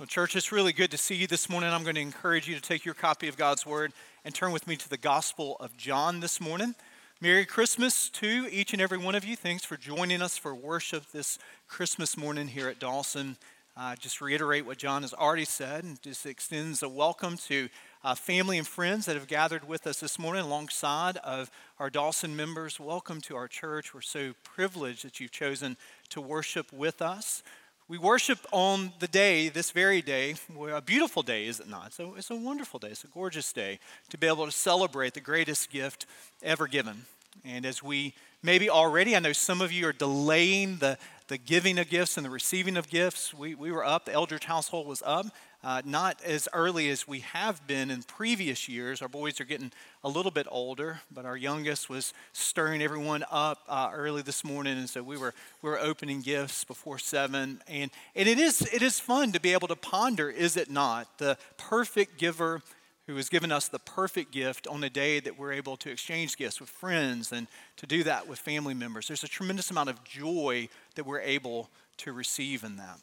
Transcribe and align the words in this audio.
Well, 0.00 0.06
church, 0.06 0.34
it's 0.34 0.50
really 0.50 0.72
good 0.72 0.90
to 0.92 0.96
see 0.96 1.14
you 1.14 1.26
this 1.26 1.50
morning. 1.50 1.68
I'm 1.68 1.82
going 1.82 1.96
to 1.96 2.00
encourage 2.00 2.48
you 2.48 2.54
to 2.54 2.62
take 2.62 2.86
your 2.86 2.94
copy 2.94 3.28
of 3.28 3.36
God's 3.36 3.66
Word 3.66 3.92
and 4.24 4.34
turn 4.34 4.50
with 4.50 4.66
me 4.66 4.74
to 4.76 4.88
the 4.88 4.96
Gospel 4.96 5.58
of 5.60 5.76
John 5.76 6.20
this 6.20 6.40
morning. 6.40 6.74
Merry 7.20 7.44
Christmas 7.44 8.08
to 8.08 8.48
each 8.50 8.72
and 8.72 8.80
every 8.80 8.96
one 8.96 9.14
of 9.14 9.26
you. 9.26 9.36
Thanks 9.36 9.62
for 9.62 9.76
joining 9.76 10.22
us 10.22 10.38
for 10.38 10.54
worship 10.54 11.04
this 11.12 11.38
Christmas 11.68 12.16
morning 12.16 12.48
here 12.48 12.66
at 12.66 12.78
Dawson. 12.78 13.36
Uh, 13.76 13.94
just 13.94 14.22
reiterate 14.22 14.64
what 14.64 14.78
John 14.78 15.02
has 15.02 15.12
already 15.12 15.44
said 15.44 15.84
and 15.84 16.00
just 16.00 16.24
extends 16.24 16.82
a 16.82 16.88
welcome 16.88 17.36
to 17.48 17.68
uh, 18.02 18.14
family 18.14 18.56
and 18.56 18.66
friends 18.66 19.04
that 19.04 19.16
have 19.16 19.28
gathered 19.28 19.68
with 19.68 19.86
us 19.86 20.00
this 20.00 20.18
morning 20.18 20.42
alongside 20.42 21.18
of 21.18 21.50
our 21.78 21.90
Dawson 21.90 22.34
members. 22.34 22.80
Welcome 22.80 23.20
to 23.20 23.36
our 23.36 23.48
church. 23.48 23.92
We're 23.92 24.00
so 24.00 24.32
privileged 24.44 25.04
that 25.04 25.20
you've 25.20 25.30
chosen 25.30 25.76
to 26.08 26.22
worship 26.22 26.72
with 26.72 27.02
us. 27.02 27.42
We 27.90 27.98
worship 27.98 28.38
on 28.52 28.92
the 29.00 29.08
day, 29.08 29.48
this 29.48 29.72
very 29.72 30.00
day, 30.00 30.36
a 30.72 30.80
beautiful 30.80 31.24
day, 31.24 31.46
is 31.46 31.58
it 31.58 31.68
not? 31.68 31.92
So 31.92 32.14
it's 32.16 32.30
a 32.30 32.36
wonderful 32.36 32.78
day. 32.78 32.86
It's 32.90 33.02
a 33.02 33.08
gorgeous 33.08 33.52
day 33.52 33.80
to 34.10 34.16
be 34.16 34.28
able 34.28 34.46
to 34.46 34.52
celebrate 34.52 35.14
the 35.14 35.20
greatest 35.20 35.70
gift 35.70 36.06
ever 36.40 36.68
given. 36.68 37.06
And 37.44 37.66
as 37.66 37.82
we 37.82 38.14
maybe 38.44 38.70
already, 38.70 39.16
I 39.16 39.18
know 39.18 39.32
some 39.32 39.60
of 39.60 39.72
you 39.72 39.88
are 39.88 39.92
delaying 39.92 40.76
the, 40.76 40.98
the 41.26 41.36
giving 41.36 41.80
of 41.80 41.90
gifts 41.90 42.16
and 42.16 42.24
the 42.24 42.30
receiving 42.30 42.76
of 42.76 42.88
gifts. 42.88 43.34
We, 43.34 43.56
we 43.56 43.72
were 43.72 43.84
up, 43.84 44.04
the 44.04 44.12
Eldridge 44.12 44.44
household 44.44 44.86
was 44.86 45.02
up 45.04 45.26
uh, 45.62 45.82
not 45.84 46.22
as 46.22 46.48
early 46.52 46.88
as 46.88 47.06
we 47.06 47.20
have 47.20 47.66
been 47.66 47.90
in 47.90 48.02
previous 48.02 48.68
years. 48.68 49.02
Our 49.02 49.08
boys 49.08 49.40
are 49.40 49.44
getting 49.44 49.72
a 50.02 50.08
little 50.08 50.30
bit 50.30 50.46
older, 50.50 51.00
but 51.12 51.24
our 51.24 51.36
youngest 51.36 51.90
was 51.90 52.14
stirring 52.32 52.82
everyone 52.82 53.24
up 53.30 53.62
uh, 53.68 53.90
early 53.92 54.22
this 54.22 54.42
morning, 54.42 54.78
and 54.78 54.88
so 54.88 55.02
we 55.02 55.18
were 55.18 55.34
we 55.62 55.68
were 55.68 55.78
opening 55.78 56.22
gifts 56.22 56.64
before 56.64 56.98
seven, 56.98 57.60
and 57.68 57.90
and 58.16 58.28
it 58.28 58.38
is 58.38 58.62
it 58.72 58.82
is 58.82 58.98
fun 58.98 59.32
to 59.32 59.40
be 59.40 59.52
able 59.52 59.68
to 59.68 59.76
ponder, 59.76 60.30
is 60.30 60.56
it 60.56 60.70
not, 60.70 61.18
the 61.18 61.36
perfect 61.58 62.16
giver 62.16 62.62
who 63.06 63.16
has 63.16 63.28
given 63.28 63.50
us 63.50 63.66
the 63.66 63.78
perfect 63.78 64.30
gift 64.30 64.66
on 64.68 64.84
a 64.84 64.90
day 64.90 65.18
that 65.18 65.36
we're 65.36 65.52
able 65.52 65.76
to 65.76 65.90
exchange 65.90 66.36
gifts 66.36 66.60
with 66.60 66.70
friends 66.70 67.32
and 67.32 67.48
to 67.76 67.84
do 67.84 68.04
that 68.04 68.28
with 68.28 68.38
family 68.38 68.72
members. 68.72 69.08
There's 69.08 69.24
a 69.24 69.28
tremendous 69.28 69.70
amount 69.70 69.88
of 69.88 70.04
joy 70.04 70.68
that 70.94 71.04
we're 71.04 71.20
able 71.20 71.70
to 71.98 72.12
receive 72.12 72.62
in 72.62 72.76
that 72.76 72.98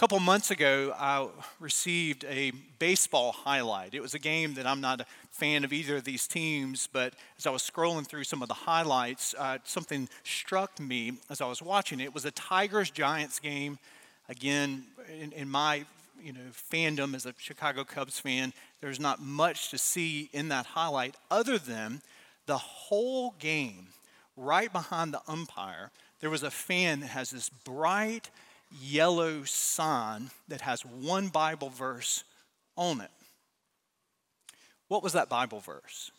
couple 0.00 0.18
months 0.18 0.50
ago, 0.50 0.94
I 0.98 1.28
received 1.58 2.24
a 2.24 2.52
baseball 2.78 3.32
highlight. 3.32 3.92
It 3.92 4.00
was 4.00 4.14
a 4.14 4.18
game 4.18 4.54
that 4.54 4.66
I'm 4.66 4.80
not 4.80 5.02
a 5.02 5.06
fan 5.30 5.62
of 5.62 5.74
either 5.74 5.96
of 5.96 6.04
these 6.04 6.26
teams, 6.26 6.88
but 6.90 7.12
as 7.36 7.46
I 7.46 7.50
was 7.50 7.62
scrolling 7.62 8.06
through 8.06 8.24
some 8.24 8.40
of 8.40 8.48
the 8.48 8.54
highlights, 8.54 9.34
uh, 9.38 9.58
something 9.64 10.08
struck 10.24 10.80
me 10.80 11.18
as 11.28 11.42
I 11.42 11.46
was 11.46 11.60
watching 11.60 12.00
it. 12.00 12.04
It 12.04 12.14
was 12.14 12.24
a 12.24 12.30
Tigers 12.30 12.90
Giants 12.90 13.40
game. 13.40 13.78
Again, 14.30 14.84
in, 15.20 15.32
in 15.32 15.50
my 15.50 15.84
you 16.24 16.32
know 16.32 16.48
fandom 16.72 17.14
as 17.14 17.26
a 17.26 17.34
Chicago 17.36 17.84
Cubs 17.84 18.18
fan, 18.18 18.54
there's 18.80 19.00
not 19.00 19.20
much 19.20 19.68
to 19.68 19.76
see 19.76 20.30
in 20.32 20.48
that 20.48 20.64
highlight 20.64 21.14
other 21.30 21.58
than 21.58 22.00
the 22.46 22.56
whole 22.56 23.34
game, 23.38 23.88
right 24.34 24.72
behind 24.72 25.12
the 25.12 25.20
umpire, 25.28 25.90
there 26.20 26.30
was 26.30 26.42
a 26.42 26.50
fan 26.50 27.00
that 27.00 27.08
has 27.08 27.28
this 27.30 27.50
bright 27.50 28.30
yellow 28.70 29.44
sign 29.44 30.30
that 30.48 30.60
has 30.62 30.82
one 30.84 31.28
Bible 31.28 31.70
verse 31.70 32.24
on 32.76 33.00
it. 33.00 33.10
What 34.88 35.02
was 35.02 35.12
that 35.12 35.28
Bible 35.28 35.60
verse? 35.60 36.10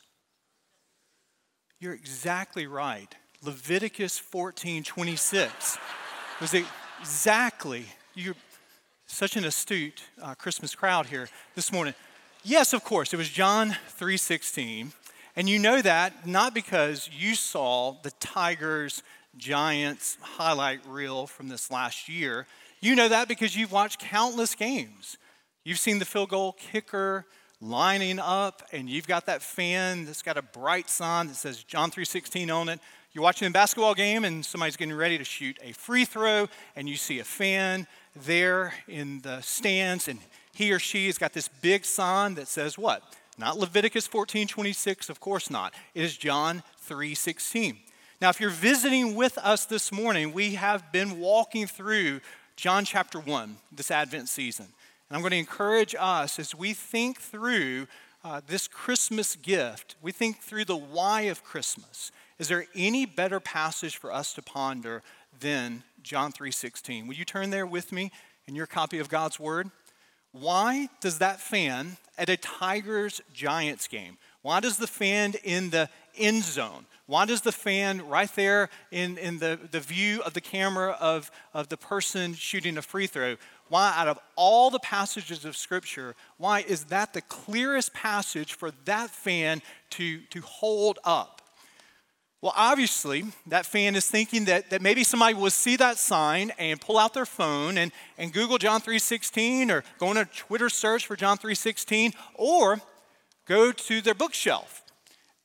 You're 1.79 1.93
exactly 1.93 2.67
right. 2.67 3.13
Leviticus 3.43 4.19
14 4.19 4.83
26 4.83 5.77
was 6.39 6.53
exactly, 6.53 7.85
you're 8.13 8.35
such 9.07 9.35
an 9.35 9.45
astute 9.45 10.03
uh, 10.21 10.35
Christmas 10.35 10.75
crowd 10.75 11.07
here 11.07 11.27
this 11.55 11.71
morning. 11.71 11.93
Yes, 12.43 12.73
of 12.73 12.83
course, 12.83 13.13
it 13.13 13.17
was 13.17 13.29
John 13.29 13.75
3:16. 13.99 14.93
And 15.35 15.49
you 15.49 15.59
know 15.59 15.81
that 15.81 16.27
not 16.27 16.53
because 16.53 17.09
you 17.11 17.35
saw 17.35 17.95
the 18.03 18.11
Tigers 18.11 19.01
Giants 19.37 20.17
highlight 20.21 20.81
reel 20.87 21.27
from 21.27 21.47
this 21.47 21.71
last 21.71 22.09
year. 22.09 22.47
You 22.81 22.95
know 22.95 23.07
that 23.07 23.27
because 23.27 23.55
you've 23.55 23.71
watched 23.71 23.99
countless 23.99 24.55
games. 24.55 25.17
You've 25.63 25.79
seen 25.79 25.99
the 25.99 26.05
field 26.05 26.29
goal 26.29 26.53
kicker 26.53 27.25
lining 27.61 28.17
up 28.19 28.63
and 28.73 28.89
you've 28.89 29.07
got 29.07 29.27
that 29.27 29.43
fan 29.43 30.05
that's 30.05 30.23
got 30.23 30.37
a 30.37 30.41
bright 30.41 30.89
sign 30.89 31.27
that 31.27 31.35
says 31.35 31.63
John 31.63 31.91
3:16 31.91 32.49
on 32.49 32.69
it. 32.69 32.79
You're 33.13 33.23
watching 33.23 33.47
a 33.47 33.51
basketball 33.51 33.93
game 33.93 34.25
and 34.25 34.43
somebody's 34.43 34.77
getting 34.77 34.95
ready 34.95 35.17
to 35.17 35.23
shoot 35.23 35.59
a 35.61 35.73
free 35.73 36.05
throw 36.05 36.49
and 36.75 36.89
you 36.89 36.95
see 36.95 37.19
a 37.19 37.23
fan 37.23 37.85
there 38.15 38.73
in 38.87 39.21
the 39.21 39.41
stands 39.41 40.07
and 40.07 40.19
he 40.53 40.71
or 40.71 40.79
she 40.79 41.05
has 41.05 41.17
got 41.17 41.33
this 41.33 41.47
big 41.47 41.85
sign 41.85 42.35
that 42.35 42.47
says 42.47 42.77
what? 42.77 43.03
Not 43.37 43.57
Leviticus 43.57 44.07
14:26, 44.07 45.09
of 45.09 45.19
course 45.19 45.49
not. 45.49 45.73
It 45.93 46.03
is 46.03 46.17
John 46.17 46.63
3:16. 46.87 47.77
Now, 48.21 48.29
if 48.29 48.39
you're 48.39 48.51
visiting 48.51 49.15
with 49.15 49.39
us 49.39 49.65
this 49.65 49.91
morning, 49.91 50.31
we 50.31 50.53
have 50.53 50.91
been 50.91 51.19
walking 51.19 51.65
through 51.65 52.21
John 52.55 52.85
chapter 52.85 53.19
1 53.19 53.57
this 53.71 53.89
Advent 53.89 54.29
season. 54.29 54.67
And 55.09 55.15
I'm 55.15 55.21
going 55.21 55.31
to 55.31 55.37
encourage 55.37 55.95
us 55.97 56.37
as 56.37 56.53
we 56.53 56.73
think 56.73 57.19
through 57.19 57.87
uh, 58.23 58.41
this 58.45 58.67
Christmas 58.67 59.35
gift, 59.35 59.95
we 60.03 60.11
think 60.11 60.37
through 60.37 60.65
the 60.65 60.77
why 60.77 61.21
of 61.21 61.43
Christmas. 61.43 62.11
Is 62.37 62.47
there 62.47 62.67
any 62.75 63.07
better 63.07 63.39
passage 63.39 63.97
for 63.97 64.13
us 64.13 64.35
to 64.35 64.43
ponder 64.43 65.01
than 65.39 65.81
John 66.03 66.31
3:16? 66.31 67.07
Will 67.07 67.15
you 67.15 67.25
turn 67.25 67.49
there 67.49 67.65
with 67.65 67.91
me 67.91 68.11
in 68.45 68.53
your 68.53 68.67
copy 68.67 68.99
of 68.99 69.09
God's 69.09 69.39
word? 69.39 69.71
Why 70.31 70.89
does 70.99 71.17
that 71.17 71.41
fan 71.41 71.97
at 72.19 72.29
a 72.29 72.37
Tigers 72.37 73.19
Giants 73.33 73.87
game? 73.87 74.19
Why 74.43 74.59
does 74.59 74.77
the 74.77 74.85
fan 74.85 75.33
in 75.43 75.71
the 75.71 75.89
end 76.15 76.43
zone? 76.43 76.85
Why 77.07 77.25
does 77.25 77.41
the 77.41 77.51
fan 77.51 78.07
right 78.07 78.33
there 78.35 78.69
in, 78.91 79.17
in 79.17 79.39
the, 79.39 79.59
the 79.71 79.79
view 79.79 80.21
of 80.21 80.33
the 80.33 80.41
camera 80.41 80.95
of, 80.99 81.31
of 81.53 81.69
the 81.69 81.77
person 81.77 82.33
shooting 82.33 82.77
a 82.77 82.81
free 82.81 83.07
throw, 83.07 83.37
why, 83.69 83.93
out 83.95 84.07
of 84.07 84.19
all 84.35 84.69
the 84.69 84.79
passages 84.79 85.45
of 85.45 85.55
Scripture, 85.55 86.15
why 86.37 86.59
is 86.61 86.85
that 86.85 87.13
the 87.13 87.21
clearest 87.21 87.93
passage 87.93 88.53
for 88.53 88.71
that 88.85 89.09
fan 89.09 89.61
to, 89.91 90.19
to 90.29 90.41
hold 90.41 90.99
up? 91.03 91.41
Well, 92.41 92.53
obviously, 92.55 93.23
that 93.47 93.67
fan 93.67 93.95
is 93.95 94.09
thinking 94.09 94.45
that, 94.45 94.71
that 94.71 94.81
maybe 94.81 95.03
somebody 95.03 95.35
will 95.35 95.51
see 95.51 95.75
that 95.77 95.97
sign 95.97 96.51
and 96.57 96.81
pull 96.81 96.97
out 96.97 97.13
their 97.13 97.25
phone 97.25 97.77
and, 97.77 97.91
and 98.17 98.33
Google 98.33 98.57
John 98.57 98.81
3.16 98.81 99.69
or 99.69 99.83
go 99.99 100.07
on 100.07 100.17
a 100.17 100.25
Twitter 100.25 100.67
search 100.67 101.05
for 101.05 101.15
John 101.15 101.37
3.16 101.37 102.13
or 102.33 102.81
go 103.45 103.71
to 103.71 104.01
their 104.01 104.15
bookshelf 104.15 104.80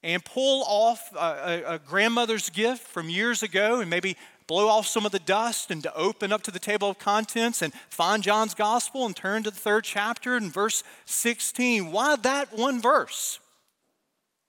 and 0.06 0.25
pull 0.25 0.62
off 0.69 1.12
a, 1.17 1.65
a, 1.67 1.78
grandmother's 1.81 2.49
gift 2.49 2.87
from 2.87 3.11
years 3.11 3.43
ago 3.43 3.81
and 3.81 3.91
maybe 3.91 4.17
blow 4.47 4.69
off 4.69 4.87
some 4.87 5.05
of 5.05 5.11
the 5.11 5.19
dust 5.19 5.72
and 5.72 5.83
to 5.83 5.93
open 5.97 6.33
up 6.33 6.43
to 6.43 6.53
the 6.53 6.61
table 6.61 6.89
of 6.89 6.99
contents 7.00 7.61
and 7.61 7.75
find 7.89 8.22
John's 8.22 8.55
gospel 8.55 9.05
and 9.05 9.17
turn 9.17 9.43
to 9.43 9.50
the 9.50 9.56
third 9.56 9.83
chapter 9.83 10.37
and 10.37 10.53
verse 10.53 10.84
16. 11.06 11.91
Why 11.91 12.15
that 12.15 12.56
one 12.56 12.81
verse? 12.81 13.41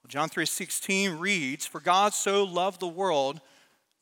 Well, 0.04 0.10
John 0.10 0.30
3:16 0.30 1.18
reads, 1.18 1.66
"For 1.66 1.80
God 1.80 2.14
so 2.14 2.44
loved 2.44 2.80
the 2.80 2.88
world 2.88 3.42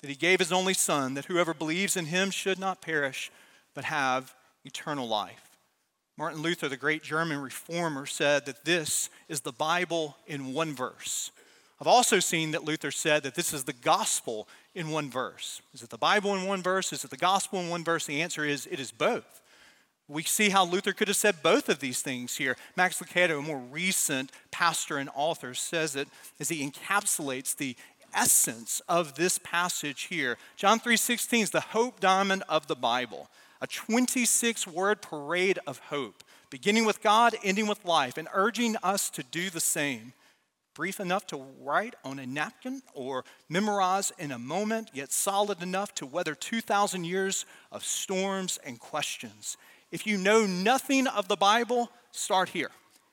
that 0.01 0.09
he 0.09 0.15
gave 0.17 0.39
his 0.39 0.51
only 0.51 0.73
son 0.73 1.13
that 1.13 1.25
whoever 1.25 1.53
believes 1.53 1.95
in 1.95 2.07
him 2.07 2.31
should 2.31 2.59
not 2.59 2.81
perish 2.81 3.31
but 3.73 3.85
have 3.85 4.35
eternal 4.65 5.07
life." 5.07 5.57
Martin 6.17 6.41
Luther, 6.41 6.67
the 6.67 6.75
great 6.75 7.01
German 7.01 7.39
reformer, 7.39 8.05
said 8.05 8.45
that 8.45 8.65
this 8.65 9.09
is 9.29 9.39
the 9.39 9.53
Bible 9.53 10.17
in 10.27 10.53
one 10.53 10.75
verse. 10.75 11.31
I've 11.79 11.87
also 11.87 12.19
seen 12.19 12.51
that 12.51 12.63
Luther 12.63 12.91
said 12.91 13.23
that 13.23 13.35
this 13.35 13.53
is 13.53 13.65
the 13.65 13.73
gospel 13.73 14.47
in 14.73 14.89
one 14.89 15.09
verse. 15.09 15.61
Is 15.73 15.83
it 15.83 15.89
the 15.89 15.97
Bible 15.97 16.33
in 16.35 16.45
one 16.45 16.63
verse? 16.63 16.93
Is 16.93 17.03
it 17.03 17.09
the 17.09 17.17
gospel 17.17 17.59
in 17.59 17.69
one 17.69 17.83
verse? 17.83 18.05
The 18.05 18.21
answer 18.21 18.45
is 18.45 18.67
it 18.71 18.79
is 18.79 18.91
both. 18.91 19.41
We 20.07 20.23
see 20.23 20.49
how 20.49 20.63
Luther 20.65 20.93
could 20.93 21.07
have 21.07 21.17
said 21.17 21.41
both 21.41 21.67
of 21.67 21.79
these 21.79 22.01
things 22.01 22.37
here. 22.37 22.55
Max 22.77 23.01
Lucado, 23.01 23.39
a 23.39 23.41
more 23.41 23.57
recent 23.57 24.31
pastor 24.51 24.97
and 24.97 25.09
author, 25.15 25.53
says 25.53 25.95
it 25.95 26.07
as 26.39 26.49
he 26.49 26.65
encapsulates 26.65 27.55
the 27.55 27.75
essence 28.13 28.81
of 28.87 29.15
this 29.15 29.37
passage 29.39 30.03
here. 30.03 30.37
John 30.55 30.79
3:16 30.79 31.41
is 31.41 31.49
the 31.49 31.59
hope 31.59 31.99
diamond 31.99 32.43
of 32.47 32.67
the 32.67 32.75
Bible, 32.75 33.29
a 33.59 33.67
26-word 33.67 35.01
parade 35.01 35.59
of 35.67 35.79
hope, 35.79 36.23
beginning 36.49 36.85
with 36.85 37.01
God, 37.01 37.35
ending 37.43 37.67
with 37.67 37.83
life, 37.83 38.15
and 38.15 38.29
urging 38.31 38.77
us 38.77 39.09
to 39.09 39.23
do 39.23 39.49
the 39.49 39.59
same 39.59 40.13
brief 40.75 40.99
enough 40.99 41.25
to 41.27 41.43
write 41.61 41.95
on 42.03 42.19
a 42.19 42.27
napkin 42.27 42.83
or 42.93 43.25
memorize 43.49 44.11
in 44.19 44.31
a 44.31 44.37
moment, 44.37 44.91
yet 44.93 45.11
solid 45.11 45.63
enough 45.63 45.95
to 45.95 46.05
weather 46.05 46.35
2,000 46.35 47.05
years 47.05 47.45
of 47.71 47.83
storms 47.83 48.59
and 48.63 48.79
questions. 48.79 49.57
If 49.91 50.05
you 50.05 50.17
know 50.17 50.45
nothing 50.45 51.07
of 51.07 51.27
the 51.27 51.37
Bible, 51.37 51.89
start 52.11 52.49
here. 52.49 52.69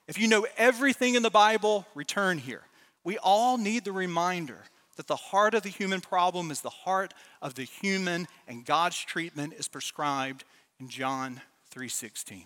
If 0.06 0.18
you 0.18 0.28
know 0.28 0.46
everything 0.58 1.14
in 1.14 1.22
the 1.22 1.30
Bible, 1.30 1.86
return 1.94 2.38
here. 2.38 2.62
We 3.04 3.16
all 3.18 3.56
need 3.56 3.84
the 3.84 3.92
reminder 3.92 4.64
that 4.96 5.06
the 5.06 5.16
heart 5.16 5.54
of 5.54 5.62
the 5.62 5.68
human 5.68 6.00
problem 6.00 6.50
is 6.50 6.60
the 6.60 6.70
heart 6.70 7.14
of 7.40 7.54
the 7.54 7.64
human 7.64 8.26
and 8.46 8.66
God's 8.66 8.98
treatment 8.98 9.54
is 9.54 9.68
prescribed 9.68 10.44
in 10.78 10.88
John 10.88 11.40
3:16. 11.70 12.44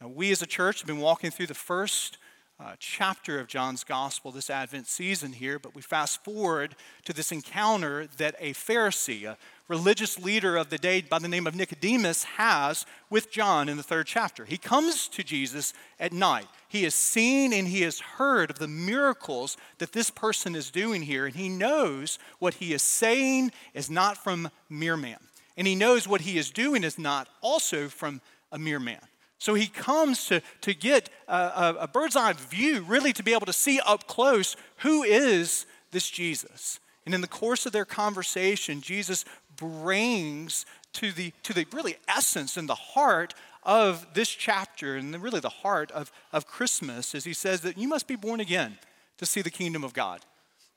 Now, 0.00 0.08
we 0.08 0.32
as 0.32 0.42
a 0.42 0.46
church 0.46 0.80
have 0.80 0.86
been 0.86 0.98
walking 0.98 1.30
through 1.30 1.46
the 1.46 1.54
first 1.54 2.18
uh, 2.60 2.74
chapter 2.78 3.40
of 3.40 3.48
John's 3.48 3.82
gospel 3.82 4.30
this 4.30 4.48
Advent 4.48 4.86
season 4.86 5.32
here, 5.32 5.58
but 5.58 5.74
we 5.74 5.82
fast 5.82 6.22
forward 6.22 6.76
to 7.04 7.12
this 7.12 7.32
encounter 7.32 8.06
that 8.16 8.36
a 8.38 8.52
Pharisee, 8.52 9.24
a 9.24 9.36
religious 9.66 10.18
leader 10.18 10.56
of 10.56 10.70
the 10.70 10.78
day 10.78 11.00
by 11.00 11.18
the 11.18 11.26
name 11.26 11.46
of 11.46 11.56
Nicodemus, 11.56 12.24
has 12.24 12.86
with 13.10 13.30
John 13.30 13.68
in 13.68 13.76
the 13.76 13.82
third 13.82 14.06
chapter. 14.06 14.44
He 14.44 14.56
comes 14.56 15.08
to 15.08 15.24
Jesus 15.24 15.74
at 15.98 16.12
night. 16.12 16.46
He 16.68 16.84
has 16.84 16.94
seen 16.94 17.52
and 17.52 17.66
he 17.66 17.82
has 17.82 17.98
heard 17.98 18.50
of 18.50 18.58
the 18.58 18.68
miracles 18.68 19.56
that 19.78 19.92
this 19.92 20.10
person 20.10 20.54
is 20.54 20.70
doing 20.70 21.02
here, 21.02 21.26
and 21.26 21.34
he 21.34 21.48
knows 21.48 22.18
what 22.38 22.54
he 22.54 22.72
is 22.72 22.82
saying 22.82 23.50
is 23.74 23.90
not 23.90 24.16
from 24.16 24.48
mere 24.68 24.96
man. 24.96 25.18
And 25.56 25.66
he 25.66 25.74
knows 25.74 26.06
what 26.06 26.20
he 26.20 26.38
is 26.38 26.50
doing 26.50 26.84
is 26.84 26.98
not 26.98 27.28
also 27.40 27.88
from 27.88 28.20
a 28.52 28.58
mere 28.58 28.80
man. 28.80 29.00
So 29.44 29.52
he 29.52 29.66
comes 29.66 30.24
to, 30.28 30.40
to 30.62 30.72
get 30.72 31.10
a, 31.28 31.74
a, 31.80 31.86
bird's 31.86 32.16
eye 32.16 32.32
view, 32.32 32.80
really 32.80 33.12
to 33.12 33.22
be 33.22 33.34
able 33.34 33.44
to 33.44 33.52
see 33.52 33.78
up 33.84 34.06
close 34.06 34.56
who 34.78 35.02
is 35.02 35.66
this 35.90 36.08
Jesus. 36.08 36.80
And 37.04 37.14
in 37.14 37.20
the 37.20 37.28
course 37.28 37.66
of 37.66 37.72
their 37.72 37.84
conversation, 37.84 38.80
Jesus 38.80 39.26
brings 39.54 40.64
to 40.94 41.12
the, 41.12 41.34
to 41.42 41.52
the 41.52 41.66
really 41.74 41.96
essence 42.08 42.56
and 42.56 42.66
the 42.66 42.74
heart 42.74 43.34
of 43.62 44.06
this 44.14 44.30
chapter 44.30 44.96
and 44.96 45.14
really 45.22 45.40
the 45.40 45.50
heart 45.50 45.90
of, 45.90 46.10
of 46.32 46.46
Christmas 46.46 47.14
as 47.14 47.24
he 47.24 47.34
says 47.34 47.60
that 47.60 47.76
you 47.76 47.86
must 47.86 48.06
be 48.06 48.16
born 48.16 48.40
again 48.40 48.78
to 49.18 49.26
see 49.26 49.42
the 49.42 49.50
kingdom 49.50 49.84
of 49.84 49.92
God. 49.92 50.20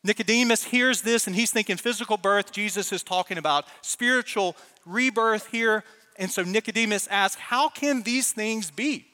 Nicodemus 0.04 0.66
hears 0.66 1.04
this 1.04 1.26
and 1.26 1.38
he's 1.38 1.52
thinking 1.52 1.78
physical 1.78 2.18
birth. 2.18 2.52
Jesus 2.52 2.92
is 2.92 3.02
talking 3.02 3.38
about 3.38 3.64
spiritual 3.82 4.58
rebirth 4.86 5.48
here. 5.52 5.86
And 6.18 6.32
so 6.32 6.44
Nicodemus 6.44 7.08
asks, 7.08 7.40
How 7.40 7.70
can 7.70 8.04
these 8.04 8.32
things 8.32 8.72
be? 8.72 9.06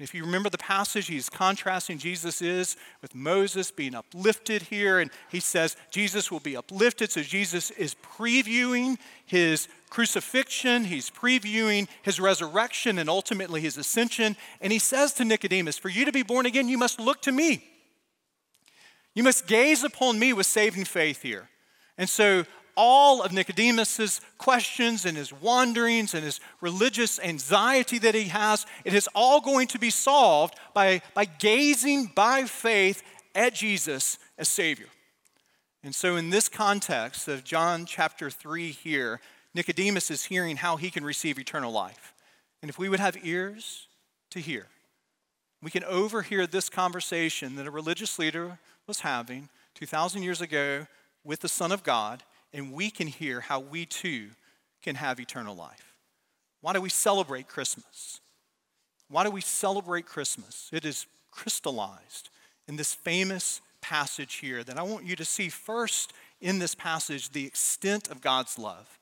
If 0.00 0.14
you 0.14 0.24
remember 0.24 0.48
the 0.48 0.56
passage, 0.56 1.08
he's 1.08 1.28
contrasting 1.28 1.98
Jesus 1.98 2.40
is 2.40 2.76
with 3.02 3.14
Moses 3.14 3.70
being 3.70 3.94
uplifted 3.94 4.62
here, 4.62 4.98
and 4.98 5.10
he 5.30 5.40
says 5.40 5.76
Jesus 5.90 6.30
will 6.30 6.40
be 6.40 6.56
uplifted. 6.56 7.12
So 7.12 7.20
Jesus 7.20 7.70
is 7.72 7.94
previewing 7.94 8.96
his 9.26 9.68
crucifixion, 9.90 10.84
he's 10.84 11.10
previewing 11.10 11.86
his 12.00 12.18
resurrection, 12.18 12.98
and 12.98 13.10
ultimately 13.10 13.60
his 13.60 13.76
ascension. 13.76 14.36
And 14.62 14.72
he 14.72 14.78
says 14.78 15.12
to 15.14 15.24
Nicodemus, 15.24 15.76
For 15.76 15.90
you 15.90 16.06
to 16.06 16.12
be 16.12 16.22
born 16.22 16.46
again, 16.46 16.68
you 16.68 16.78
must 16.78 16.98
look 16.98 17.20
to 17.22 17.32
me. 17.32 17.62
You 19.14 19.22
must 19.22 19.46
gaze 19.46 19.84
upon 19.84 20.18
me 20.18 20.32
with 20.32 20.46
saving 20.46 20.86
faith 20.86 21.20
here. 21.20 21.50
And 21.98 22.08
so 22.08 22.46
all 22.76 23.22
of 23.22 23.32
Nicodemus's 23.32 24.20
questions 24.38 25.04
and 25.04 25.16
his 25.16 25.32
wanderings 25.32 26.14
and 26.14 26.24
his 26.24 26.40
religious 26.60 27.18
anxiety 27.20 27.98
that 27.98 28.14
he 28.14 28.24
has, 28.24 28.66
it 28.84 28.94
is 28.94 29.08
all 29.14 29.40
going 29.40 29.68
to 29.68 29.78
be 29.78 29.90
solved 29.90 30.54
by, 30.74 31.02
by 31.14 31.24
gazing 31.24 32.12
by 32.14 32.44
faith 32.44 33.02
at 33.34 33.54
Jesus 33.54 34.18
as 34.38 34.48
Savior. 34.48 34.88
And 35.82 35.94
so, 35.94 36.16
in 36.16 36.30
this 36.30 36.48
context 36.48 37.26
of 37.26 37.44
John 37.44 37.86
chapter 37.86 38.28
3 38.28 38.70
here, 38.70 39.20
Nicodemus 39.54 40.10
is 40.10 40.24
hearing 40.24 40.56
how 40.56 40.76
he 40.76 40.90
can 40.90 41.04
receive 41.04 41.38
eternal 41.38 41.72
life. 41.72 42.12
And 42.62 42.68
if 42.68 42.78
we 42.78 42.88
would 42.88 43.00
have 43.00 43.24
ears 43.24 43.88
to 44.30 44.40
hear, 44.40 44.66
we 45.62 45.70
can 45.70 45.84
overhear 45.84 46.46
this 46.46 46.68
conversation 46.68 47.56
that 47.56 47.66
a 47.66 47.70
religious 47.70 48.18
leader 48.18 48.58
was 48.86 49.00
having 49.00 49.48
2,000 49.74 50.22
years 50.22 50.40
ago 50.40 50.86
with 51.24 51.40
the 51.40 51.48
Son 51.48 51.72
of 51.72 51.82
God 51.82 52.22
and 52.52 52.72
we 52.72 52.90
can 52.90 53.06
hear 53.06 53.40
how 53.40 53.60
we 53.60 53.86
too 53.86 54.28
can 54.82 54.96
have 54.96 55.20
eternal 55.20 55.54
life. 55.54 55.94
Why 56.60 56.72
do 56.72 56.80
we 56.80 56.88
celebrate 56.88 57.48
Christmas? 57.48 58.20
Why 59.08 59.24
do 59.24 59.30
we 59.30 59.40
celebrate 59.40 60.06
Christmas? 60.06 60.68
It 60.72 60.84
is 60.84 61.06
crystallized 61.30 62.28
in 62.68 62.76
this 62.76 62.94
famous 62.94 63.60
passage 63.80 64.34
here 64.34 64.62
that 64.62 64.78
I 64.78 64.82
want 64.82 65.06
you 65.06 65.16
to 65.16 65.24
see 65.24 65.48
first 65.48 66.12
in 66.40 66.58
this 66.58 66.74
passage 66.74 67.30
the 67.30 67.46
extent 67.46 68.08
of 68.08 68.20
God's 68.20 68.58
love. 68.58 68.98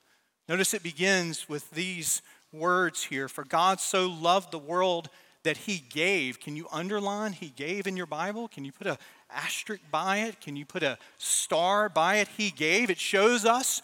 Notice 0.49 0.73
it 0.73 0.83
begins 0.83 1.49
with 1.49 1.71
these 1.71 2.23
words 2.53 3.05
here 3.05 3.29
For 3.29 3.45
God 3.45 3.81
so 3.81 4.09
loved 4.09 4.51
the 4.51 4.59
world 4.59 5.11
that 5.45 5.57
he 5.57 5.79
gave. 5.79 6.41
Can 6.41 6.57
you 6.57 6.67
underline 6.73 7.33
he 7.33 7.51
gave 7.51 7.87
in 7.87 7.97
your 7.97 8.07
Bible? 8.07 8.49
Can 8.49 8.65
you 8.65 8.73
put 8.73 8.87
a 8.87 8.99
asterisk 9.31 9.83
by 9.91 10.19
it? 10.19 10.41
Can 10.41 10.57
you 10.57 10.65
put 10.65 10.83
a 10.83 10.99
star 11.19 11.89
by 11.89 12.17
it? 12.17 12.29
He 12.37 12.51
gave. 12.51 12.91
It 12.91 12.99
shows 12.99 13.45
us 13.45 13.83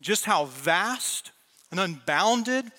just 0.00 0.24
how 0.24 0.46
vast 0.46 1.32
and 1.70 1.80
unbounded 1.80 2.70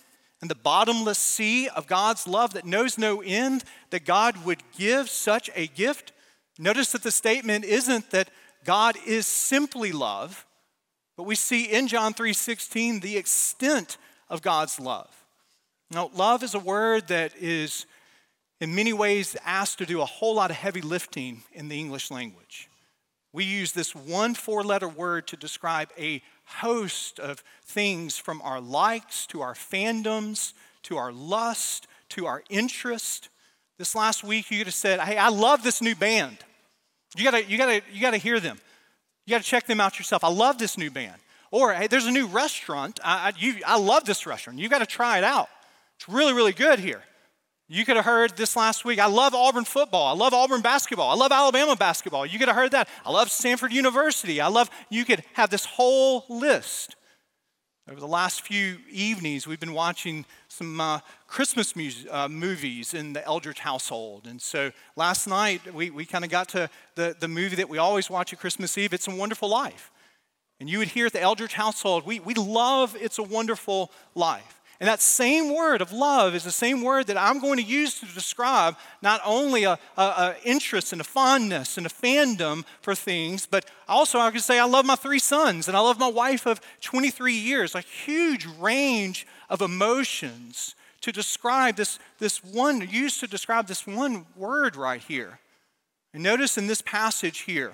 and 0.42 0.50
the 0.50 0.56
bottomless 0.56 1.18
sea 1.18 1.68
of 1.70 1.88
God's 1.88 2.28
love 2.28 2.54
that 2.54 2.66
knows 2.66 2.98
no 2.98 3.22
end, 3.22 3.64
that 3.90 4.06
God 4.06 4.46
would 4.46 4.62
give 4.78 5.10
such 5.10 5.50
a 5.56 5.68
gift. 5.68 6.12
Notice 6.60 6.92
that 6.92 7.04
the 7.04 7.12
statement 7.12 7.66
isn't 7.66 8.12
that 8.12 8.30
God 8.64 8.98
is 9.06 9.26
simply 9.26 9.92
love, 9.92 10.46
but 11.16 11.24
we 11.24 11.36
see 11.36 11.66
in 11.66 11.88
John 11.88 12.14
3:16 12.14 13.00
the 13.00 13.18
extent 13.18 13.98
of 14.30 14.42
God's 14.42 14.80
love. 14.80 15.10
Now, 15.90 16.12
love 16.14 16.44
is 16.44 16.54
a 16.54 16.60
word 16.60 17.08
that 17.08 17.36
is 17.38 17.86
in 18.60 18.74
many 18.74 18.94
ways 18.94 19.36
asked 19.46 19.78
to 19.80 19.86
do 19.86 20.02
a 20.02 20.06
whole 20.06 20.36
lot 20.36 20.52
of 20.52 20.58
heavy 20.58 20.82
lifting 20.82 21.44
in 21.54 21.68
the 21.68 21.80
English 21.80 22.12
language. 22.12 22.70
We 23.34 23.44
use 23.44 23.72
this 23.72 23.94
one 23.94 24.34
four 24.34 24.64
letter 24.64 24.88
word 24.88 25.28
to 25.28 25.38
describe 25.38 25.90
a 25.98 26.22
host 26.46 27.20
of 27.20 27.44
things 27.64 28.18
from 28.18 28.42
our 28.42 28.60
likes 28.60 29.28
to 29.28 29.42
our 29.42 29.54
fandoms 29.54 30.54
to 30.88 30.98
our 30.98 31.12
lust 31.12 31.88
to 32.10 32.26
our 32.26 32.44
interest. 32.50 33.30
This 33.78 33.94
last 33.94 34.24
week, 34.24 34.50
you 34.50 34.60
could 34.60 34.68
have 34.68 34.74
said, 34.74 35.00
Hey, 35.00 35.18
I 35.18 35.30
love 35.30 35.64
this 35.64 35.82
new 35.82 35.96
band. 35.96 36.38
You 37.16 37.24
gotta, 37.24 37.46
you 37.46 37.58
gotta, 37.58 37.82
you 37.92 38.02
gotta 38.02 38.18
hear 38.18 38.40
them. 38.40 38.58
You 39.26 39.32
gotta 39.32 39.44
check 39.44 39.68
them 39.68 39.82
out 39.82 40.00
yourself. 40.00 40.24
I 40.24 40.30
love 40.30 40.58
this 40.58 40.78
new 40.78 40.90
band. 40.90 41.18
Or, 41.52 41.74
hey, 41.74 41.88
there's 41.88 42.06
a 42.06 42.12
new 42.12 42.28
restaurant. 42.28 43.00
I, 43.04 43.30
I, 43.30 43.34
you, 43.38 43.56
I 43.66 43.78
love 43.78 44.06
this 44.06 44.26
restaurant. 44.26 44.60
You 44.60 44.70
gotta 44.70 44.86
try 44.86 45.18
it 45.18 45.24
out. 45.24 45.50
It's 45.98 46.08
really, 46.08 46.34
really 46.34 46.54
good 46.54 46.80
here. 46.80 47.04
You 47.70 47.84
could 47.84 47.98
have 47.98 48.06
heard 48.06 48.38
this 48.38 48.56
last 48.56 48.86
week. 48.86 48.98
I 48.98 49.08
love 49.08 49.36
Auburn 49.36 49.66
football. 49.66 50.08
I 50.08 50.18
love 50.18 50.34
Auburn 50.34 50.62
basketball. 50.62 51.10
I 51.10 51.16
love 51.16 51.34
Alabama 51.34 51.76
basketball. 51.76 52.26
You 52.26 52.40
could 52.40 52.48
have 52.48 52.56
heard 52.56 52.72
that. 52.72 52.88
I 53.06 53.12
love 53.12 53.30
Stanford 53.30 53.74
University. 53.74 54.40
I 54.40 54.48
love, 54.48 54.70
you 54.90 55.04
could 55.04 55.24
have 55.34 55.50
this 55.50 55.66
whole 55.66 56.24
list. 56.30 56.96
Over 57.90 58.00
the 58.00 58.08
last 58.08 58.42
few 58.42 58.80
evenings, 58.90 59.48
we've 59.48 59.60
been 59.60 59.74
watching 59.74 60.26
some 60.48 60.80
uh, 60.80 61.00
Christmas 61.28 61.74
uh, 62.10 62.30
movies 62.30 62.94
in 62.94 63.14
the 63.14 63.26
Eldridge 63.26 63.60
household. 63.60 64.28
And 64.28 64.42
so 64.42 64.72
last 64.96 65.28
night, 65.28 65.74
we, 65.74 65.90
we 65.90 66.06
kind 66.06 66.24
of 66.24 66.30
got 66.30 66.50
to 66.50 66.70
the, 66.96 67.16
the 67.20 67.28
movie 67.28 67.58
that 67.58 67.70
we 67.70 67.78
always 67.78 68.10
watch 68.10 68.32
at 68.32 68.40
Christmas 68.40 68.78
Eve 68.78 68.94
It's 68.94 69.08
a 69.08 69.16
Wonderful 69.16 69.50
Life. 69.50 69.92
And 70.60 70.70
you 70.70 70.80
would 70.80 70.90
hear 70.90 71.06
at 71.06 71.14
the 71.14 71.22
Eldridge 71.22 71.54
household, 71.54 72.06
we, 72.06 72.20
we 72.20 72.34
love 72.34 72.96
It's 73.00 73.20
a 73.20 73.24
Wonderful 73.24 73.92
Life. 74.16 74.57
And 74.80 74.88
that 74.88 75.02
same 75.02 75.56
word 75.56 75.82
of 75.82 75.92
love 75.92 76.36
is 76.36 76.44
the 76.44 76.52
same 76.52 76.84
word 76.84 77.08
that 77.08 77.18
I'm 77.18 77.40
going 77.40 77.58
to 77.58 77.64
use 77.64 78.00
to 78.00 78.06
describe 78.06 78.76
not 79.02 79.22
only 79.26 79.64
a, 79.64 79.80
a, 79.98 80.02
a, 80.02 80.36
interest 80.44 80.92
and 80.92 81.02
a 81.02 81.04
fondness 81.04 81.78
and 81.78 81.88
a 81.88 81.90
fandom 81.90 82.64
for 82.82 82.94
things, 82.94 83.48
but 83.48 83.66
also 83.88 84.20
I 84.20 84.30
can 84.30 84.40
say 84.40 84.60
I 84.60 84.66
love 84.66 84.86
my 84.86 84.96
three 84.96 85.20
sons 85.20 85.68
and 85.68 85.76
I 85.76 85.80
love 85.80 85.98
my 85.98 86.10
wife 86.10 86.46
of 86.46 86.62
23 86.82 87.34
years. 87.34 87.74
A 87.74 87.82
huge 87.82 88.46
range 88.60 89.26
of 89.50 89.62
emotions 89.62 90.76
to 91.02 91.12
describe 91.12 91.76
this, 91.76 91.98
this 92.20 92.44
one, 92.44 92.88
used 92.88 93.20
to 93.22 93.28
describe 93.28 93.66
this 93.66 93.88
one 93.88 94.28
word 94.36 94.76
right 94.76 95.02
here. 95.02 95.40
And 96.14 96.22
notice 96.22 96.58
in 96.58 96.68
this 96.68 96.84
passage 96.84 97.40
here 97.40 97.74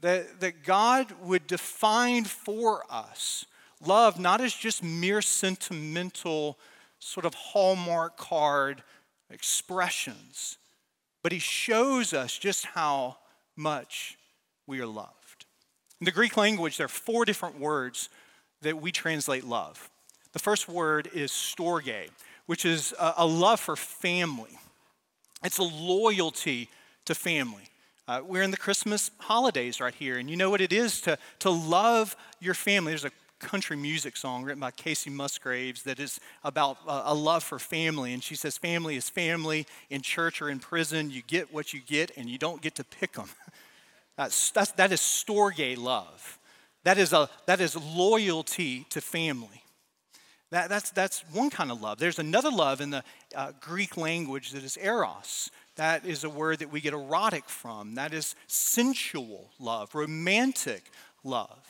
that, 0.00 0.40
that 0.40 0.64
God 0.64 1.12
would 1.22 1.46
define 1.46 2.24
for 2.24 2.84
us 2.88 3.44
love 3.86 4.18
not 4.18 4.40
as 4.40 4.54
just 4.54 4.82
mere 4.82 5.22
sentimental, 5.22 6.58
sort 6.98 7.26
of 7.26 7.34
Hallmark 7.34 8.16
card 8.16 8.82
expressions, 9.30 10.58
but 11.22 11.32
he 11.32 11.38
shows 11.38 12.12
us 12.12 12.38
just 12.38 12.66
how 12.66 13.16
much 13.56 14.18
we 14.66 14.80
are 14.80 14.86
loved. 14.86 15.46
In 16.00 16.04
the 16.04 16.10
Greek 16.10 16.36
language, 16.36 16.76
there 16.76 16.86
are 16.86 16.88
four 16.88 17.24
different 17.24 17.58
words 17.58 18.08
that 18.62 18.80
we 18.80 18.92
translate 18.92 19.44
love. 19.44 19.90
The 20.32 20.38
first 20.38 20.68
word 20.68 21.08
is 21.14 21.30
storge, 21.30 22.10
which 22.46 22.64
is 22.64 22.92
a, 22.98 23.26
love 23.26 23.60
for 23.60 23.76
family. 23.76 24.58
It's 25.44 25.58
a 25.58 25.62
loyalty 25.62 26.68
to 27.04 27.14
family. 27.14 27.68
Uh, 28.06 28.20
we're 28.26 28.42
in 28.42 28.50
the 28.50 28.56
Christmas 28.56 29.10
holidays 29.18 29.80
right 29.80 29.94
here, 29.94 30.18
and 30.18 30.28
you 30.28 30.36
know 30.36 30.50
what 30.50 30.60
it 30.60 30.72
is 30.72 31.00
to, 31.02 31.16
to 31.38 31.50
love 31.50 32.16
your 32.40 32.54
family. 32.54 32.90
There's 32.90 33.04
a 33.04 33.10
country 33.38 33.76
music 33.76 34.16
song 34.16 34.44
written 34.44 34.60
by 34.60 34.70
Kacey 34.70 35.10
Musgraves 35.10 35.82
that 35.82 35.98
is 35.98 36.18
about 36.42 36.78
a 36.86 37.14
love 37.14 37.42
for 37.42 37.58
family. 37.58 38.12
And 38.12 38.22
she 38.22 38.34
says, 38.34 38.56
Family 38.56 38.96
is 38.96 39.08
family. 39.08 39.66
In 39.90 40.02
church 40.02 40.40
or 40.40 40.48
in 40.48 40.58
prison, 40.58 41.10
you 41.10 41.22
get 41.26 41.52
what 41.52 41.72
you 41.72 41.80
get 41.80 42.10
and 42.16 42.28
you 42.28 42.38
don't 42.38 42.62
get 42.62 42.74
to 42.76 42.84
pick 42.84 43.12
them. 43.12 43.28
That's, 44.16 44.52
that's, 44.52 44.70
that 44.72 44.92
is 44.92 45.00
storge 45.00 45.76
love. 45.76 46.38
That 46.84 46.98
is, 46.98 47.12
a, 47.12 47.28
that 47.46 47.60
is 47.60 47.74
loyalty 47.74 48.86
to 48.90 49.00
family. 49.00 49.64
That, 50.50 50.68
that's, 50.68 50.90
that's 50.90 51.24
one 51.32 51.50
kind 51.50 51.72
of 51.72 51.82
love. 51.82 51.98
There's 51.98 52.20
another 52.20 52.50
love 52.50 52.80
in 52.80 52.90
the 52.90 53.02
uh, 53.34 53.50
Greek 53.60 53.96
language 53.96 54.52
that 54.52 54.62
is 54.62 54.78
eros. 54.80 55.50
That 55.74 56.06
is 56.06 56.22
a 56.22 56.30
word 56.30 56.60
that 56.60 56.70
we 56.70 56.80
get 56.80 56.92
erotic 56.92 57.48
from. 57.48 57.96
That 57.96 58.14
is 58.14 58.36
sensual 58.46 59.50
love, 59.58 59.96
romantic 59.96 60.92
love. 61.24 61.63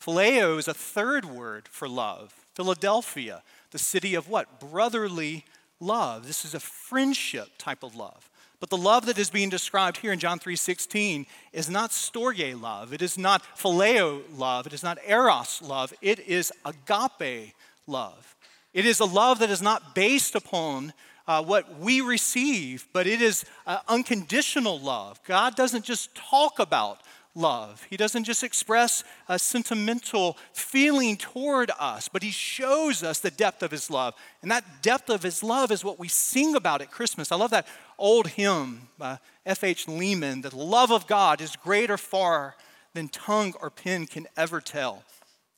Phileo 0.00 0.58
is 0.58 0.68
a 0.68 0.74
third 0.74 1.24
word 1.24 1.68
for 1.68 1.88
love. 1.88 2.46
Philadelphia, 2.54 3.42
the 3.70 3.78
city 3.78 4.14
of 4.14 4.28
what? 4.28 4.60
Brotherly 4.60 5.44
love. 5.80 6.26
This 6.26 6.44
is 6.44 6.54
a 6.54 6.60
friendship 6.60 7.48
type 7.58 7.82
of 7.82 7.94
love. 7.94 8.28
But 8.60 8.70
the 8.70 8.76
love 8.76 9.06
that 9.06 9.18
is 9.18 9.30
being 9.30 9.50
described 9.50 9.98
here 9.98 10.12
in 10.12 10.18
John 10.18 10.38
3:16 10.40 11.26
is 11.52 11.70
not 11.70 11.90
storge 11.90 12.60
love. 12.60 12.92
It 12.92 13.02
is 13.02 13.16
not 13.16 13.42
phileo 13.56 14.22
love. 14.36 14.66
It 14.66 14.72
is 14.72 14.82
not 14.82 14.98
eros 15.06 15.62
love. 15.62 15.94
It 16.00 16.18
is 16.20 16.52
agape 16.64 17.54
love. 17.86 18.34
It 18.74 18.84
is 18.84 19.00
a 19.00 19.04
love 19.04 19.38
that 19.38 19.50
is 19.50 19.62
not 19.62 19.94
based 19.94 20.34
upon 20.34 20.92
uh, 21.26 21.42
what 21.42 21.78
we 21.78 22.00
receive, 22.00 22.88
but 22.92 23.06
it 23.06 23.20
is 23.20 23.44
uh, 23.66 23.78
unconditional 23.86 24.80
love. 24.80 25.20
God 25.24 25.54
doesn't 25.54 25.84
just 25.84 26.14
talk 26.14 26.58
about 26.58 27.02
love. 27.38 27.86
He 27.88 27.96
doesn't 27.96 28.24
just 28.24 28.42
express 28.42 29.04
a 29.28 29.38
sentimental 29.38 30.36
feeling 30.52 31.16
toward 31.16 31.70
us, 31.78 32.08
but 32.08 32.22
He 32.22 32.30
shows 32.30 33.02
us 33.02 33.20
the 33.20 33.30
depth 33.30 33.62
of 33.62 33.70
His 33.70 33.90
love. 33.90 34.14
And 34.42 34.50
that 34.50 34.82
depth 34.82 35.08
of 35.08 35.22
His 35.22 35.42
love 35.42 35.70
is 35.70 35.84
what 35.84 35.98
we 35.98 36.08
sing 36.08 36.54
about 36.54 36.82
at 36.82 36.90
Christmas. 36.90 37.32
I 37.32 37.36
love 37.36 37.50
that 37.52 37.66
old 37.98 38.28
hymn 38.28 38.88
by 38.98 39.18
F.H. 39.46 39.88
Lehman 39.88 40.42
that 40.42 40.50
the 40.50 40.58
love 40.58 40.90
of 40.90 41.06
God 41.06 41.40
is 41.40 41.56
greater 41.56 41.96
far 41.96 42.56
than 42.92 43.08
tongue 43.08 43.54
or 43.62 43.70
pen 43.70 44.06
can 44.06 44.26
ever 44.36 44.60
tell. 44.60 45.04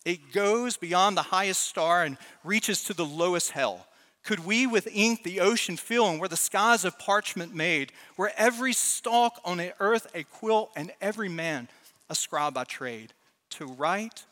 It 0.05 0.33
goes 0.33 0.77
beyond 0.77 1.17
the 1.17 1.23
highest 1.23 1.63
star 1.63 2.05
and 2.05 2.17
reaches 2.45 2.85
to 2.85 2.95
the 2.95 3.05
lowest 3.05 3.51
hell. 3.51 3.87
Could 4.23 4.45
we 4.45 4.67
with 4.67 4.89
ink 4.93 5.23
the 5.23 5.41
ocean 5.41 5.77
fill, 5.77 6.09
and 6.09 6.21
were 6.21 6.29
the 6.29 6.37
skies 6.37 6.85
of 6.85 6.99
parchment 6.99 7.55
made, 7.55 7.93
were 8.17 8.33
every 8.37 8.73
stalk 8.73 9.41
on 9.45 9.57
the 9.57 9.75
earth 9.81 10.07
a 10.15 10.25
quill, 10.25 10.71
and 10.77 10.93
every 11.01 11.29
man 11.29 11.69
a 12.09 12.15
scribe 12.15 12.55
by 12.55 12.65
trade, 12.65 13.15
to 13.51 13.67
write 13.67 14.25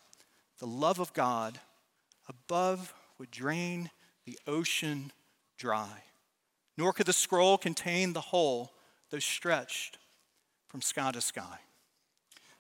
the 0.59 0.67
love 0.67 0.99
of 0.99 1.13
God 1.15 1.61
above 2.29 2.93
would 3.19 3.31
drain 3.31 3.91
the 4.27 4.39
ocean 4.47 5.13
dry. 5.57 6.03
Nor 6.77 6.93
could 6.93 7.07
the 7.07 7.13
scroll 7.13 7.57
contain 7.59 8.13
the 8.13 8.21
whole, 8.21 8.73
though 9.11 9.19
stretched 9.19 9.99
from 10.69 10.83
sky 10.83 11.11
to 11.13 11.21
sky. 11.21 11.59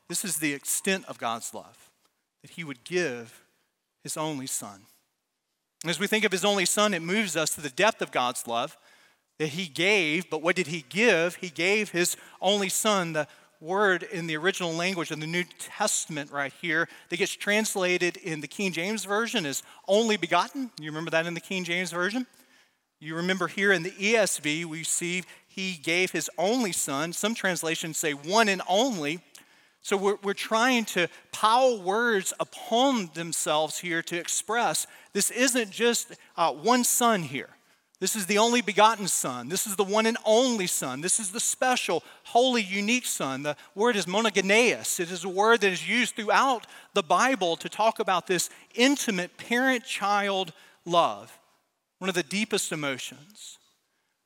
This 0.08 0.24
is 0.24 0.38
the 0.38 0.54
extent 0.54 1.04
of 1.06 1.18
God's 1.18 1.52
love, 1.52 1.90
that 2.42 2.52
He 2.52 2.64
would 2.64 2.84
give 2.84 3.44
His 4.02 4.16
only 4.16 4.46
Son. 4.46 4.86
As 5.84 6.00
we 6.00 6.06
think 6.06 6.24
of 6.24 6.32
his 6.32 6.44
only 6.44 6.64
son, 6.64 6.92
it 6.92 7.02
moves 7.02 7.36
us 7.36 7.50
to 7.50 7.60
the 7.60 7.70
depth 7.70 8.02
of 8.02 8.10
God's 8.10 8.46
love 8.46 8.76
that 9.38 9.50
he 9.50 9.66
gave. 9.66 10.28
But 10.28 10.42
what 10.42 10.56
did 10.56 10.66
he 10.66 10.84
give? 10.88 11.36
He 11.36 11.50
gave 11.50 11.90
his 11.90 12.16
only 12.40 12.68
son, 12.68 13.12
the 13.12 13.28
word 13.60 14.02
in 14.04 14.26
the 14.26 14.36
original 14.36 14.72
language 14.72 15.10
of 15.10 15.20
the 15.20 15.26
New 15.26 15.44
Testament 15.58 16.30
right 16.30 16.52
here 16.60 16.88
that 17.08 17.16
gets 17.16 17.34
translated 17.34 18.16
in 18.18 18.40
the 18.40 18.48
King 18.48 18.72
James 18.72 19.04
Version 19.04 19.46
as 19.46 19.62
only 19.86 20.16
begotten. 20.16 20.70
You 20.80 20.90
remember 20.90 21.10
that 21.10 21.26
in 21.26 21.34
the 21.34 21.40
King 21.40 21.64
James 21.64 21.90
Version? 21.90 22.26
You 23.00 23.14
remember 23.14 23.46
here 23.46 23.72
in 23.72 23.84
the 23.84 23.90
ESV, 23.90 24.64
we 24.64 24.82
see 24.82 25.22
he 25.46 25.74
gave 25.74 26.10
his 26.10 26.28
only 26.38 26.72
son. 26.72 27.12
Some 27.12 27.34
translations 27.34 27.96
say 27.98 28.12
one 28.12 28.48
and 28.48 28.62
only. 28.68 29.20
So 29.82 29.96
we're, 29.96 30.18
we're 30.22 30.34
trying 30.34 30.84
to 30.86 31.08
pile 31.32 31.80
words 31.80 32.32
upon 32.40 33.10
themselves 33.14 33.78
here 33.78 34.02
to 34.02 34.18
express 34.18 34.86
this 35.12 35.30
isn't 35.30 35.70
just 35.70 36.12
uh, 36.36 36.52
one 36.52 36.84
son 36.84 37.22
here. 37.22 37.50
This 38.00 38.14
is 38.14 38.26
the 38.26 38.38
only 38.38 38.60
begotten 38.60 39.08
Son. 39.08 39.48
This 39.48 39.66
is 39.66 39.74
the 39.74 39.82
one 39.82 40.06
and 40.06 40.16
only 40.24 40.68
Son. 40.68 41.00
This 41.00 41.18
is 41.18 41.32
the 41.32 41.40
special, 41.40 42.04
holy, 42.24 42.62
unique 42.62 43.06
Son. 43.06 43.42
The 43.42 43.56
word 43.74 43.96
is 43.96 44.06
monogenes. 44.06 45.00
It 45.00 45.10
is 45.10 45.24
a 45.24 45.28
word 45.28 45.62
that 45.62 45.72
is 45.72 45.88
used 45.88 46.14
throughout 46.14 46.66
the 46.94 47.02
Bible 47.02 47.56
to 47.56 47.68
talk 47.68 47.98
about 47.98 48.28
this 48.28 48.50
intimate 48.74 49.36
parent 49.36 49.84
child 49.84 50.52
love, 50.84 51.36
one 51.98 52.08
of 52.08 52.14
the 52.14 52.22
deepest 52.22 52.70
emotions. 52.70 53.58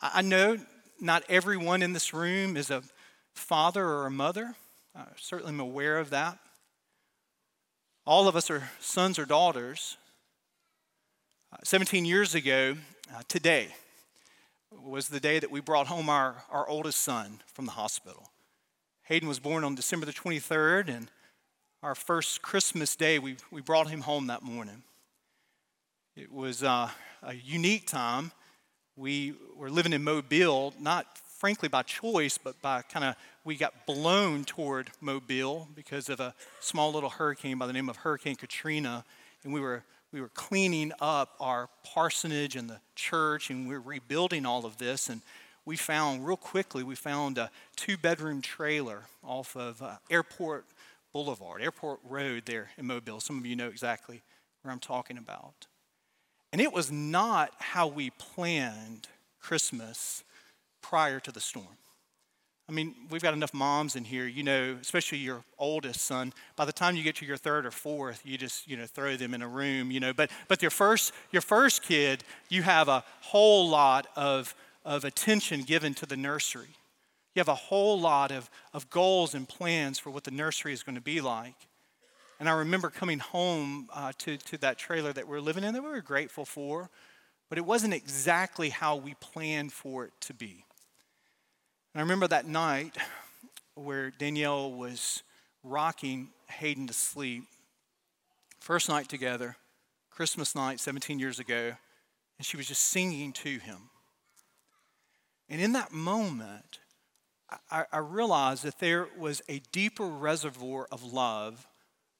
I 0.02 0.21
know 0.21 0.59
not 1.00 1.25
everyone 1.30 1.80
in 1.80 1.94
this 1.94 2.12
room 2.12 2.59
is 2.59 2.71
a 2.71 2.82
father 3.35 3.87
or 3.87 4.06
a 4.06 4.11
mother. 4.11 4.54
I 4.94 5.04
certainly 5.16 5.52
am 5.52 5.61
aware 5.61 5.99
of 5.99 6.11
that. 6.11 6.38
All 8.06 8.28
of 8.28 8.37
us 8.37 8.50
are 8.50 8.70
sons 8.78 9.18
or 9.18 9.25
daughters. 9.25 9.96
Uh, 11.52 11.56
17 11.64 12.04
years 12.04 12.34
ago, 12.34 12.76
uh, 13.14 13.22
today 13.26 13.68
was 14.70 15.08
the 15.08 15.20
day 15.20 15.38
that 15.38 15.50
we 15.50 15.61
brought 15.61 15.87
home 15.87 16.08
our, 16.08 16.44
our 16.50 16.68
oldest 16.68 17.00
son 17.00 17.40
from 17.46 17.64
the 17.64 17.72
hospital. 17.72 18.30
Hayden 19.04 19.28
was 19.28 19.38
born 19.38 19.64
on 19.64 19.75
December 19.75 20.04
the 20.04 20.12
23rd, 20.12 20.88
and 20.88 21.11
our 21.82 21.94
first 21.94 22.42
Christmas 22.42 22.94
day, 22.94 23.18
we, 23.18 23.37
we 23.50 23.61
brought 23.61 23.88
him 23.88 24.02
home 24.02 24.26
that 24.26 24.42
morning. 24.42 24.82
It 26.16 26.30
was 26.30 26.62
uh, 26.62 26.90
a 27.22 27.34
unique 27.34 27.87
time. 27.87 28.32
We 28.96 29.34
were 29.56 29.70
living 29.70 29.94
in 29.94 30.04
Mobile, 30.04 30.75
not 30.78 31.06
frankly 31.42 31.68
by 31.68 31.82
choice, 31.82 32.38
but 32.38 32.62
by 32.62 32.82
kind 32.82 33.04
of 33.04 33.16
we 33.42 33.56
got 33.56 33.84
blown 33.84 34.44
toward 34.44 34.88
Mobile 35.00 35.66
because 35.75 36.08
of 36.08 36.20
a 36.20 36.32
small 36.61 36.92
little 36.92 37.11
hurricane 37.11 37.58
by 37.58 37.66
the 37.66 37.72
name 37.72 37.88
of 37.88 37.96
Hurricane 37.96 38.37
Katrina. 38.37 39.04
And 39.42 39.52
we 39.52 39.58
were, 39.58 39.82
we 40.12 40.20
were 40.20 40.28
cleaning 40.28 40.92
up 41.00 41.34
our 41.40 41.68
parsonage 41.82 42.54
and 42.54 42.70
the 42.70 42.78
church, 42.94 43.50
and 43.50 43.68
we 43.68 43.75
were 43.75 43.80
rebuilding 43.80 44.46
all 44.46 44.64
of 44.64 44.78
this. 44.78 45.08
And 45.08 45.20
we 45.64 45.75
found, 45.75 46.25
real 46.25 46.37
quickly, 46.37 46.84
we 46.84 46.94
found 46.94 47.38
a 47.38 47.50
two 47.75 47.96
bedroom 47.96 48.40
trailer 48.40 49.06
off 49.25 49.56
of 49.56 49.82
uh, 49.82 49.96
Airport 50.08 50.64
Boulevard, 51.12 51.61
Airport 51.61 51.99
Road 52.08 52.44
there 52.46 52.70
in 52.78 52.87
Mobile. 52.87 53.18
Some 53.18 53.37
of 53.38 53.46
you 53.46 53.56
know 53.56 53.66
exactly 53.66 54.22
where 54.62 54.70
I'm 54.70 54.78
talking 54.78 55.18
about. 55.18 55.66
And 56.52 56.61
it 56.61 56.72
was 56.72 56.92
not 56.92 57.50
how 57.58 57.88
we 57.88 58.11
planned 58.11 59.08
Christmas 59.40 60.22
prior 60.82 61.20
to 61.20 61.32
the 61.32 61.40
storm. 61.40 61.78
I 62.68 62.72
mean, 62.72 62.94
we've 63.10 63.22
got 63.22 63.34
enough 63.34 63.52
moms 63.52 63.96
in 63.96 64.04
here, 64.04 64.26
you 64.26 64.42
know, 64.42 64.78
especially 64.80 65.18
your 65.18 65.42
oldest 65.58 66.00
son. 66.00 66.32
By 66.56 66.64
the 66.64 66.72
time 66.72 66.96
you 66.96 67.02
get 67.02 67.16
to 67.16 67.26
your 67.26 67.36
third 67.36 67.66
or 67.66 67.70
fourth, 67.70 68.22
you 68.24 68.38
just, 68.38 68.68
you 68.68 68.76
know, 68.76 68.86
throw 68.86 69.16
them 69.16 69.34
in 69.34 69.42
a 69.42 69.48
room, 69.48 69.90
you 69.90 70.00
know. 70.00 70.12
But 70.12 70.30
but 70.48 70.62
your 70.62 70.70
first 70.70 71.12
your 71.32 71.42
first 71.42 71.82
kid, 71.82 72.24
you 72.48 72.62
have 72.62 72.88
a 72.88 73.04
whole 73.20 73.68
lot 73.68 74.06
of, 74.16 74.54
of 74.84 75.04
attention 75.04 75.62
given 75.62 75.92
to 75.94 76.06
the 76.06 76.16
nursery. 76.16 76.76
You 77.34 77.40
have 77.40 77.48
a 77.48 77.54
whole 77.54 77.98
lot 77.98 78.30
of, 78.30 78.48
of 78.72 78.90
goals 78.90 79.34
and 79.34 79.48
plans 79.48 79.98
for 79.98 80.10
what 80.10 80.24
the 80.24 80.30
nursery 80.30 80.72
is 80.72 80.82
going 80.82 80.94
to 80.94 81.02
be 81.02 81.20
like. 81.20 81.56
And 82.38 82.48
I 82.48 82.52
remember 82.52 82.90
coming 82.90 83.20
home 83.20 83.88
uh, 83.94 84.12
to, 84.18 84.36
to 84.36 84.58
that 84.58 84.78
trailer 84.78 85.12
that 85.12 85.26
we 85.26 85.32
we're 85.32 85.40
living 85.40 85.64
in 85.64 85.74
that 85.74 85.82
we 85.82 85.88
were 85.88 86.00
grateful 86.00 86.44
for, 86.44 86.90
but 87.48 87.58
it 87.58 87.64
wasn't 87.64 87.94
exactly 87.94 88.68
how 88.68 88.96
we 88.96 89.14
planned 89.14 89.72
for 89.72 90.06
it 90.06 90.12
to 90.22 90.34
be. 90.34 90.64
And 91.94 92.00
I 92.00 92.02
remember 92.02 92.28
that 92.28 92.46
night 92.46 92.96
where 93.75 94.11
Danielle 94.11 94.72
was 94.72 95.22
rocking 95.62 96.30
Hayden 96.49 96.87
to 96.87 96.94
sleep. 96.94 97.44
First 98.61 98.88
night 98.88 99.08
together, 99.08 99.56
Christmas 100.11 100.54
night 100.54 100.80
17 100.80 101.18
years 101.18 101.38
ago, 101.38 101.72
and 102.38 102.46
she 102.46 102.56
was 102.56 102.66
just 102.66 102.84
singing 102.84 103.32
to 103.32 103.58
him. 103.58 103.90
And 105.50 105.61
in 105.61 105.72
that 105.72 105.92
moment, 105.92 106.78
I, 107.70 107.84
I 107.92 107.99
realized 107.99 108.64
that 108.64 108.78
there 108.78 109.08
was 109.18 109.42
a 109.49 109.61
deeper 109.70 110.06
reservoir 110.06 110.87
of 110.90 111.12
love 111.12 111.66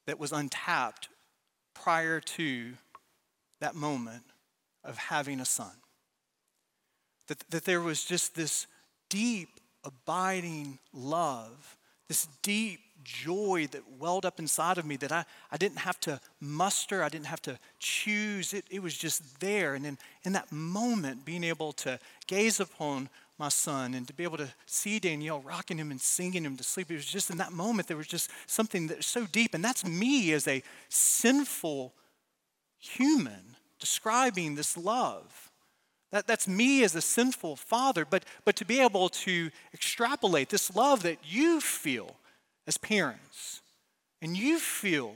that 0.05 0.19
was 0.19 0.31
untapped 0.31 1.09
prior 1.73 2.19
to 2.19 2.73
that 3.59 3.73
moment 3.73 4.23
of 4.83 4.97
having 4.97 5.39
a 5.39 5.45
son. 5.45 5.71
That, 7.27 7.39
that 7.49 7.65
there 7.65 7.81
was 7.81 8.03
just 8.03 8.35
this 8.35 8.67
deep 9.09 9.49
abiding 9.83 10.79
love, 10.93 11.77
this 12.07 12.27
deep 12.41 12.79
joy 13.03 13.67
that 13.71 13.81
welled 13.99 14.25
up 14.25 14.39
inside 14.39 14.77
of 14.77 14.85
me 14.85 14.95
that 14.97 15.11
I, 15.11 15.25
I 15.51 15.57
didn't 15.57 15.79
have 15.79 15.99
to 16.01 16.19
muster, 16.39 17.03
I 17.03 17.09
didn't 17.09 17.27
have 17.27 17.41
to 17.43 17.59
choose. 17.79 18.53
It, 18.53 18.65
it 18.69 18.81
was 18.81 18.97
just 18.97 19.39
there. 19.39 19.75
And 19.75 19.85
in, 19.85 19.97
in 20.23 20.33
that 20.33 20.51
moment, 20.51 21.25
being 21.25 21.43
able 21.43 21.73
to 21.73 21.99
gaze 22.27 22.59
upon 22.59 23.09
my 23.37 23.49
son 23.49 23.93
and 23.93 24.07
to 24.07 24.13
be 24.13 24.23
able 24.23 24.37
to 24.37 24.53
see 24.65 24.99
Danielle 24.99 25.41
rocking 25.41 25.77
him 25.77 25.91
and 25.91 25.99
singing 25.99 26.45
him 26.45 26.55
to 26.57 26.63
sleep, 26.63 26.91
it 26.91 26.95
was 26.95 27.05
just 27.05 27.29
in 27.29 27.37
that 27.37 27.51
moment, 27.51 27.87
there 27.87 27.97
was 27.97 28.07
just 28.07 28.29
something 28.47 28.87
that 28.87 28.97
was 28.97 29.05
so 29.05 29.25
deep. 29.25 29.53
And 29.53 29.63
that's 29.63 29.85
me 29.85 30.31
as 30.33 30.47
a 30.47 30.63
sinful 30.89 31.93
human 32.79 33.55
describing 33.79 34.55
this 34.55 34.77
love. 34.77 35.42
That, 36.13 36.27
that's 36.27 36.47
me 36.47 36.83
as 36.83 36.93
a 36.93 37.01
sinful 37.01 37.55
father, 37.55 38.05
but, 38.05 38.23
but 38.45 38.55
to 38.57 38.65
be 38.65 38.79
able 38.79 39.09
to 39.09 39.49
extrapolate 39.73 40.49
this 40.49 40.75
love 40.75 41.01
that 41.03 41.17
you 41.25 41.59
feel 41.59 42.15
as 42.67 42.77
parents 42.77 43.61
and 44.21 44.37
you 44.37 44.59
feel 44.59 45.15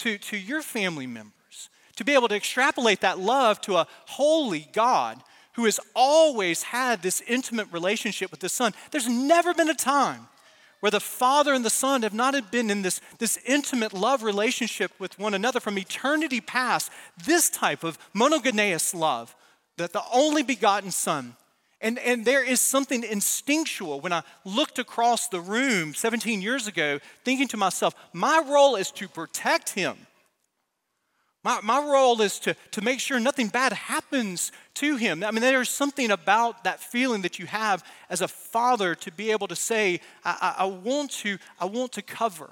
to, 0.00 0.18
to 0.18 0.36
your 0.36 0.60
family 0.60 1.06
members, 1.06 1.70
to 1.96 2.04
be 2.04 2.12
able 2.12 2.28
to 2.28 2.36
extrapolate 2.36 3.00
that 3.00 3.18
love 3.18 3.58
to 3.62 3.76
a 3.76 3.86
holy 4.06 4.68
God 4.74 5.22
who 5.54 5.64
has 5.64 5.80
always 5.96 6.62
had 6.62 7.00
this 7.00 7.22
intimate 7.26 7.72
relationship 7.72 8.30
with 8.30 8.40
the 8.40 8.50
Son. 8.50 8.74
There's 8.90 9.08
never 9.08 9.54
been 9.54 9.70
a 9.70 9.74
time 9.74 10.28
where 10.80 10.90
the 10.90 11.00
Father 11.00 11.54
and 11.54 11.64
the 11.64 11.70
Son 11.70 12.02
have 12.02 12.12
not 12.12 12.52
been 12.52 12.68
in 12.70 12.82
this, 12.82 13.00
this 13.18 13.38
intimate 13.46 13.94
love 13.94 14.22
relationship 14.22 14.92
with 14.98 15.18
one 15.18 15.32
another 15.32 15.58
from 15.58 15.78
eternity 15.78 16.42
past. 16.42 16.92
This 17.24 17.48
type 17.48 17.82
of 17.82 17.98
monogeneous 18.14 18.94
love, 18.94 19.34
that 19.78 19.92
the 19.92 20.02
only 20.12 20.42
begotten 20.42 20.90
Son. 20.90 21.34
And, 21.80 21.98
and 22.00 22.24
there 22.24 22.44
is 22.44 22.60
something 22.60 23.04
instinctual 23.04 24.00
when 24.00 24.12
I 24.12 24.22
looked 24.44 24.78
across 24.78 25.28
the 25.28 25.40
room 25.40 25.94
17 25.94 26.42
years 26.42 26.66
ago, 26.66 26.98
thinking 27.24 27.48
to 27.48 27.56
myself, 27.56 27.94
my 28.12 28.42
role 28.48 28.74
is 28.74 28.90
to 28.92 29.08
protect 29.08 29.70
him. 29.70 29.96
My, 31.44 31.60
my 31.62 31.78
role 31.78 32.20
is 32.20 32.40
to, 32.40 32.56
to 32.72 32.82
make 32.82 32.98
sure 32.98 33.20
nothing 33.20 33.46
bad 33.46 33.72
happens 33.72 34.50
to 34.74 34.96
him. 34.96 35.22
I 35.22 35.30
mean, 35.30 35.40
there's 35.40 35.70
something 35.70 36.10
about 36.10 36.64
that 36.64 36.80
feeling 36.80 37.22
that 37.22 37.38
you 37.38 37.46
have 37.46 37.84
as 38.10 38.20
a 38.20 38.28
father 38.28 38.96
to 38.96 39.12
be 39.12 39.30
able 39.30 39.46
to 39.46 39.56
say, 39.56 40.00
I, 40.24 40.54
I, 40.58 40.64
I 40.64 40.66
want, 40.66 41.12
to, 41.12 41.38
I 41.60 41.66
want 41.66 41.92
to 41.92 42.02
cover, 42.02 42.50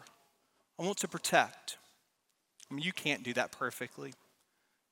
I 0.79 0.85
want 0.85 0.99
to 0.99 1.09
protect. 1.09 1.79
I 2.71 2.75
mean, 2.75 2.85
you 2.85 2.93
can't 2.93 3.25
do 3.25 3.33
that 3.35 3.51
perfectly. 3.51 4.15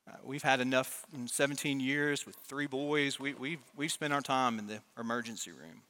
Uh, 0.06 0.16
we've 0.22 0.42
had 0.42 0.60
enough 0.60 1.04
in 1.14 1.26
17 1.26 1.80
years 1.80 2.26
with 2.26 2.36
three 2.36 2.66
boys. 2.66 3.18
We, 3.18 3.34
we've, 3.34 3.60
we've 3.76 3.92
spent 3.92 4.12
our 4.12 4.20
time 4.20 4.58
in 4.58 4.66
the 4.66 4.80
emergency 4.98 5.50
room. 5.50 5.82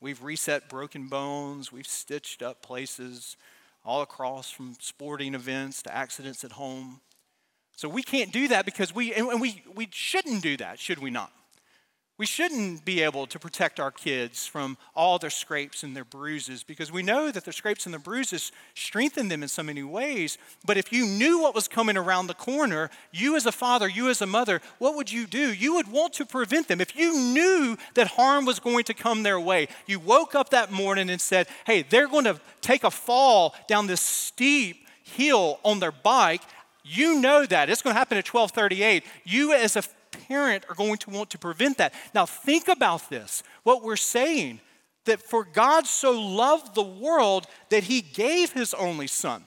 We've 0.00 0.22
reset 0.22 0.68
broken 0.68 1.08
bones. 1.08 1.72
We've 1.72 1.86
stitched 1.86 2.42
up 2.42 2.62
places 2.62 3.36
all 3.84 4.02
across 4.02 4.50
from 4.50 4.76
sporting 4.80 5.34
events 5.34 5.82
to 5.82 5.94
accidents 5.94 6.44
at 6.44 6.52
home. 6.52 7.00
So 7.76 7.88
we 7.88 8.02
can't 8.02 8.32
do 8.32 8.48
that 8.48 8.64
because 8.64 8.94
we, 8.94 9.12
and 9.12 9.40
we, 9.40 9.62
we 9.74 9.88
shouldn't 9.90 10.42
do 10.42 10.56
that, 10.58 10.78
should 10.78 11.00
we 11.00 11.10
not? 11.10 11.32
We 12.16 12.26
shouldn't 12.26 12.84
be 12.84 13.02
able 13.02 13.26
to 13.26 13.40
protect 13.40 13.80
our 13.80 13.90
kids 13.90 14.46
from 14.46 14.78
all 14.94 15.18
their 15.18 15.30
scrapes 15.30 15.82
and 15.82 15.96
their 15.96 16.04
bruises 16.04 16.62
because 16.62 16.92
we 16.92 17.02
know 17.02 17.32
that 17.32 17.44
their 17.44 17.52
scrapes 17.52 17.86
and 17.86 17.92
their 17.92 17.98
bruises 17.98 18.52
strengthen 18.74 19.26
them 19.26 19.42
in 19.42 19.48
so 19.48 19.64
many 19.64 19.82
ways. 19.82 20.38
But 20.64 20.76
if 20.76 20.92
you 20.92 21.06
knew 21.06 21.40
what 21.40 21.56
was 21.56 21.66
coming 21.66 21.96
around 21.96 22.28
the 22.28 22.34
corner, 22.34 22.88
you 23.10 23.34
as 23.34 23.46
a 23.46 23.52
father, 23.52 23.88
you 23.88 24.10
as 24.10 24.22
a 24.22 24.26
mother, 24.26 24.60
what 24.78 24.94
would 24.94 25.10
you 25.10 25.26
do? 25.26 25.52
You 25.52 25.74
would 25.74 25.90
want 25.90 26.12
to 26.14 26.24
prevent 26.24 26.68
them. 26.68 26.80
If 26.80 26.94
you 26.94 27.18
knew 27.18 27.76
that 27.94 28.06
harm 28.06 28.44
was 28.44 28.60
going 28.60 28.84
to 28.84 28.94
come 28.94 29.24
their 29.24 29.40
way, 29.40 29.66
you 29.86 29.98
woke 29.98 30.36
up 30.36 30.50
that 30.50 30.70
morning 30.70 31.10
and 31.10 31.20
said, 31.20 31.48
hey, 31.66 31.82
they're 31.82 32.08
going 32.08 32.24
to 32.24 32.40
take 32.60 32.84
a 32.84 32.92
fall 32.92 33.56
down 33.66 33.88
this 33.88 34.00
steep 34.00 34.86
hill 35.02 35.58
on 35.64 35.80
their 35.80 35.92
bike 35.92 36.42
you 36.84 37.18
know 37.18 37.46
that. 37.46 37.70
It's 37.70 37.80
going 37.80 37.94
to 37.94 37.98
happen 37.98 38.18
at 38.18 38.28
1238. 38.28 39.04
You, 39.24 39.54
as 39.54 39.74
a 39.74 39.82
parent, 40.14 40.64
are 40.68 40.74
going 40.74 40.98
to 40.98 41.10
want 41.10 41.30
to 41.30 41.38
prevent 41.38 41.78
that. 41.78 41.94
Now, 42.14 42.26
think 42.26 42.68
about 42.68 43.08
this. 43.10 43.42
What 43.62 43.82
we're 43.82 43.96
saying 43.96 44.60
that 45.04 45.20
for 45.22 45.44
God 45.44 45.86
so 45.86 46.12
loved 46.12 46.74
the 46.74 46.82
world 46.82 47.46
that 47.70 47.84
he 47.84 48.00
gave 48.00 48.52
his 48.52 48.74
only 48.74 49.06
son. 49.06 49.44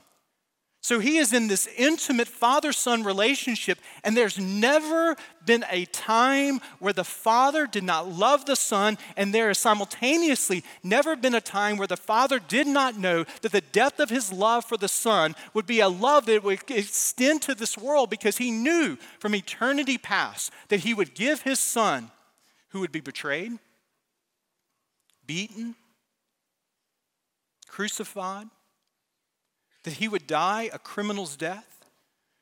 So 0.87 0.99
he 0.99 1.17
is 1.17 1.33
in 1.33 1.49
this 1.49 1.67
intimate 1.75 2.29
father 2.29 2.71
son 2.71 3.03
relationship, 3.03 3.77
and 4.05 4.15
there's 4.15 4.39
never 4.39 5.17
been 5.45 5.65
a 5.69 5.83
time 5.83 6.61
where 6.79 6.93
the 6.93 7.03
father 7.03 7.67
did 7.67 7.83
not 7.83 8.07
love 8.07 8.45
the 8.45 8.55
son, 8.55 8.97
and 9.17 9.33
there 9.33 9.49
has 9.49 9.57
simultaneously 9.57 10.63
never 10.83 11.17
been 11.17 11.35
a 11.35 11.41
time 11.41 11.75
where 11.75 11.87
the 11.87 11.97
father 11.97 12.39
did 12.39 12.67
not 12.67 12.97
know 12.97 13.25
that 13.41 13.51
the 13.51 13.59
depth 13.59 13.99
of 13.99 14.09
his 14.09 14.31
love 14.31 14.63
for 14.63 14.77
the 14.77 14.87
son 14.87 15.35
would 15.53 15.65
be 15.65 15.81
a 15.81 15.89
love 15.89 16.25
that 16.27 16.41
would 16.41 16.61
extend 16.71 17.41
to 17.41 17.53
this 17.53 17.77
world 17.77 18.09
because 18.09 18.37
he 18.37 18.49
knew 18.49 18.95
from 19.19 19.35
eternity 19.35 19.97
past 19.97 20.53
that 20.69 20.79
he 20.79 20.93
would 20.93 21.13
give 21.13 21.41
his 21.41 21.59
son 21.59 22.11
who 22.69 22.79
would 22.79 22.93
be 22.93 23.01
betrayed, 23.01 23.59
beaten, 25.25 25.75
crucified 27.67 28.47
that 29.87 29.93
he 29.93 30.09
would 30.09 30.27
die 30.27 30.69
a 30.73 30.79
criminal's 30.79 31.37
death? 31.37 31.85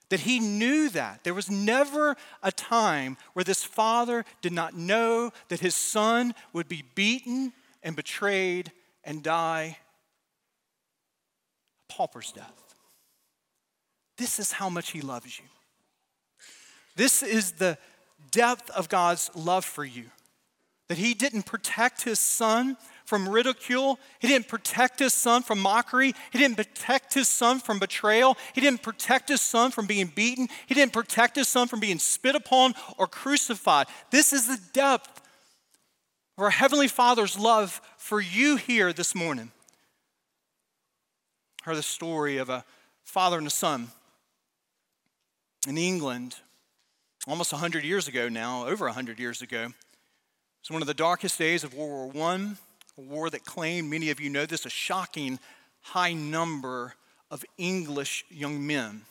That 0.10 0.22
he 0.22 0.40
knew 0.40 0.90
that. 0.90 1.24
There 1.24 1.36
was 1.36 1.48
never 1.48 2.18
a 2.42 2.52
time 2.52 3.18
where 3.34 3.44
this 3.44 3.64
father 3.64 4.26
did 4.42 4.52
not 4.52 4.74
know 4.74 5.32
that 5.50 5.60
his 5.60 5.76
son 5.76 6.34
would 6.54 6.68
be 6.68 6.84
beaten 6.96 7.54
and 7.84 7.96
betrayed 7.96 8.72
and 9.04 9.22
die 9.22 9.78
a 11.88 11.94
pauper's 11.94 12.32
death. 12.32 12.74
This 14.18 14.40
is 14.40 14.54
how 14.54 14.68
much 14.68 14.90
he 14.90 15.02
loves 15.02 15.38
you. 15.38 15.46
This 16.96 17.22
is 17.22 17.52
the 17.52 17.78
depth 18.32 18.72
of 18.72 18.90
God's 18.90 19.30
love 19.36 19.66
for 19.66 19.86
you. 19.86 20.06
That 20.88 20.98
he 20.98 21.14
didn't 21.14 21.44
protect 21.44 22.06
his 22.06 22.20
son 22.20 22.76
from 23.06 23.30
ridicule. 23.30 24.00
He 24.20 24.28
didn't 24.28 24.48
protect 24.48 25.00
his 25.00 25.14
son 25.14 25.44
from 25.44 25.60
mockery. 25.60 26.14
He 26.32 26.40
didn't 26.40 26.58
protect 26.58 27.14
his 27.14 27.28
son 27.28 27.60
from 27.60 27.80
betrayal. 27.80 28.38
He 28.54 28.62
didn't 28.62 28.82
protect 28.82 29.30
his 29.30 29.42
son 29.42 29.72
from 29.72 29.86
being 29.86 30.08
beaten. 30.08 30.48
He 30.68 30.74
didn't 30.74 30.94
protect 30.94 31.36
his 31.36 31.48
son 31.48 31.68
from 31.68 31.80
being 31.80 32.00
spit 32.00 32.36
upon 32.36 32.74
or 32.98 33.08
crucified. 33.08 33.88
This 34.12 34.34
is 34.34 34.48
the 34.48 34.60
depth 34.74 35.22
of 36.38 36.44
our 36.44 36.50
Heavenly 36.50 36.88
Father's 36.88 37.38
love 37.38 37.80
for 37.98 38.20
you 38.20 38.58
here 38.58 38.92
this 38.92 39.16
morning. 39.16 39.52
I 41.62 41.70
heard 41.70 41.78
the 41.78 41.84
story 41.84 42.38
of 42.38 42.50
a 42.50 42.66
father 43.06 43.38
and 43.38 43.48
a 43.48 43.52
son 43.52 43.88
in 45.68 45.78
England 45.78 46.36
almost 47.28 47.52
100 47.52 47.84
years 47.84 48.08
ago 48.08 48.30
now, 48.30 48.68
over 48.68 48.86
100 48.86 49.20
years 49.20 49.42
ago. 49.42 49.74
It's 50.62 50.72
one 50.72 50.82
of 50.82 50.88
the 50.88 50.94
darkest 50.94 51.38
days 51.38 51.64
of 51.64 51.74
World 51.74 52.14
War 52.14 52.32
I 52.32 52.56
a 52.98 53.02
war 53.02 53.30
that 53.30 53.46
claimed, 53.46 53.90
many 53.90 54.10
of 54.10 54.20
you 54.20 54.30
know 54.30 54.46
this, 54.46 54.66
a 54.66 54.70
shocking 54.70 55.40
high 55.82 56.14
number 56.14 56.96
of 57.30 57.44
English 57.58 58.26
young 58.30 58.66
men. 58.66 59.02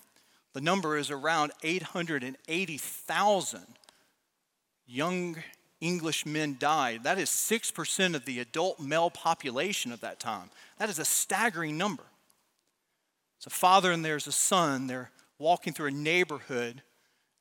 The 0.53 0.61
number 0.61 0.97
is 0.97 1.11
around 1.11 1.53
880,000 1.63 3.61
young 4.87 5.37
English 5.81 6.25
men 6.25 6.57
died. 6.59 7.05
That 7.05 7.19
is 7.19 7.29
6% 7.29 8.15
of 8.15 8.25
the 8.25 8.41
adult 8.41 8.81
male 8.81 9.11
population 9.11 9.93
of 9.93 10.01
that 10.01 10.21
time. 10.21 10.51
That 10.79 10.89
is 10.89 10.99
a 10.99 11.05
staggering 11.05 11.77
number. 11.77 12.05
It's 13.37 13.47
a 13.47 13.51
father 13.51 13.93
and 13.93 14.05
there's 14.05 14.27
a 14.27 14.33
son. 14.33 14.87
They're 14.87 15.11
walking 15.39 15.73
through 15.73 15.89
a 15.89 15.93
neighborhood, 15.93 16.83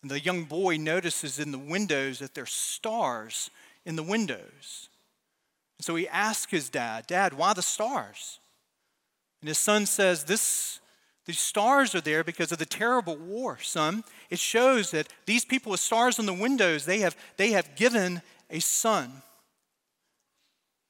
and 0.01 0.11
the 0.11 0.19
young 0.19 0.43
boy 0.43 0.77
notices 0.77 1.39
in 1.39 1.51
the 1.51 1.57
windows 1.57 2.19
that 2.19 2.33
there's 2.33 2.51
stars 2.51 3.49
in 3.85 3.95
the 3.95 4.03
windows. 4.03 4.89
So 5.79 5.95
he 5.95 6.07
asks 6.07 6.51
his 6.51 6.69
dad, 6.69 7.07
Dad, 7.07 7.33
why 7.33 7.53
the 7.53 7.61
stars? 7.61 8.39
And 9.41 9.49
his 9.49 9.57
son 9.57 9.85
says, 9.85 10.23
This 10.23 10.79
these 11.25 11.39
stars 11.39 11.95
are 11.95 12.01
there 12.01 12.23
because 12.23 12.51
of 12.51 12.57
the 12.57 12.65
terrible 12.65 13.15
war, 13.15 13.57
son. 13.61 14.03
It 14.29 14.39
shows 14.39 14.91
that 14.91 15.07
these 15.25 15.45
people 15.45 15.71
with 15.71 15.79
stars 15.79 16.19
on 16.19 16.25
the 16.25 16.33
windows, 16.33 16.85
they 16.85 16.99
have, 16.99 17.15
they 17.37 17.51
have 17.51 17.75
given 17.75 18.21
a 18.49 18.59
son. 18.59 19.21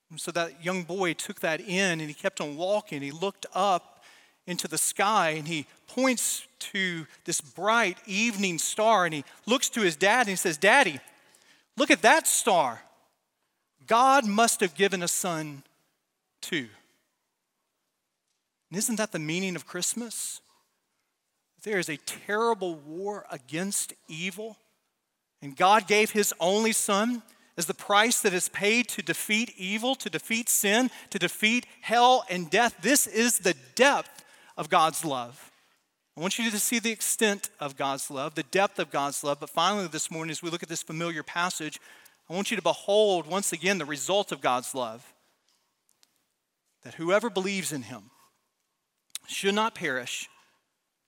And 0.10 0.19
so 0.19 0.32
that 0.32 0.63
young 0.63 0.84
boy 0.84 1.13
took 1.13 1.39
that 1.41 1.62
in 1.62 2.00
and 2.00 2.10
he 2.10 2.13
kept 2.13 2.41
on 2.41 2.58
walking. 2.58 3.02
He 3.02 3.12
looked 3.12 3.46
up 3.54 4.04
into 4.48 4.67
the 4.67 4.78
sky 4.78 5.32
and 5.32 5.48
he 5.48 5.67
points 5.88 6.48
to 6.60 7.06
this 7.26 7.39
bright 7.39 7.98
evening 8.08 8.58
star 8.58 9.06
and 9.06 9.13
he 9.13 9.24
looks 9.46 9.69
to 9.69 9.82
his 9.82 9.96
dad 9.96 10.22
and 10.22 10.30
he 10.30 10.36
says, 10.36 10.58
Daddy, 10.58 11.00
look 11.78 11.91
at 11.91 12.02
that 12.02 12.28
star. 12.28 12.82
God 13.88 14.26
must 14.26 14.60
have 14.62 14.76
given 14.76 15.04
a 15.04 15.08
son 15.08 15.63
too. 16.41 16.67
And 18.69 18.78
isn't 18.78 18.96
that 18.96 19.12
the 19.12 19.19
meaning 19.19 19.56
of 19.56 19.67
Christmas? 19.67 20.41
There 21.63 21.80
is 21.80 21.89
a 21.89 21.98
terrible 21.98 22.76
war 22.76 23.26
against 23.32 23.93
evil, 24.08 24.58
and 25.41 25.56
God 25.56 25.88
gave 25.88 26.12
his 26.12 26.34
only 26.39 26.72
son 26.74 27.24
as 27.56 27.67
the 27.67 27.74
price 27.74 28.19
that 28.22 28.34
is 28.34 28.50
paid 28.50 28.88
to 28.89 29.02
defeat 29.02 29.54
evil, 29.58 29.96
to 29.96 30.10
defeat 30.10 30.50
sin, 30.50 30.89
to 31.12 31.19
defeat 31.19 31.65
hell 31.82 32.26
and 32.30 32.50
death. 32.50 32.76
This 32.82 33.06
is 33.08 33.39
the 33.39 33.56
depth 33.76 34.26
of 34.58 34.69
God's 34.69 35.06
love. 35.06 35.52
I 36.17 36.22
want 36.22 36.38
you 36.38 36.52
to 36.52 36.60
see 36.60 36.80
the 36.80 36.91
extent 36.91 37.50
of 37.60 37.76
God's 37.76 38.12
love, 38.12 38.36
the 38.36 38.43
depth 38.43 38.78
of 38.78 38.91
God's 38.91 39.24
love. 39.24 39.39
But 39.39 39.50
finally, 39.50 39.88
this 39.88 40.12
morning, 40.12 40.32
as 40.32 40.43
we 40.43 40.50
look 40.50 40.63
at 40.63 40.69
this 40.69 40.84
familiar 40.84 41.24
passage, 41.24 41.80
I 42.34 42.36
want 42.36 42.50
you 42.50 42.58
to 42.58 42.63
behold 42.63 43.28
once 43.28 43.54
again 43.54 43.78
the 43.78 43.86
result 43.86 44.32
of 44.32 44.41
God's 44.41 44.74
love 44.74 45.06
that 46.82 46.96
whoever 46.96 47.30
believes 47.30 47.72
in 47.72 47.84
him 47.84 48.10
should 49.28 49.54
not 49.54 49.76
perish, 49.76 50.28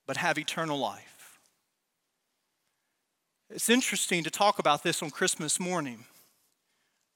but 0.06 0.18
have 0.18 0.38
eternal 0.38 0.78
life. 0.78 1.40
It's 3.50 3.70
interesting 3.70 4.24
to 4.24 4.30
talk 4.30 4.60
about 4.60 4.84
this 4.84 5.02
on 5.02 5.10
Christmas 5.10 5.60
morning 5.60 6.06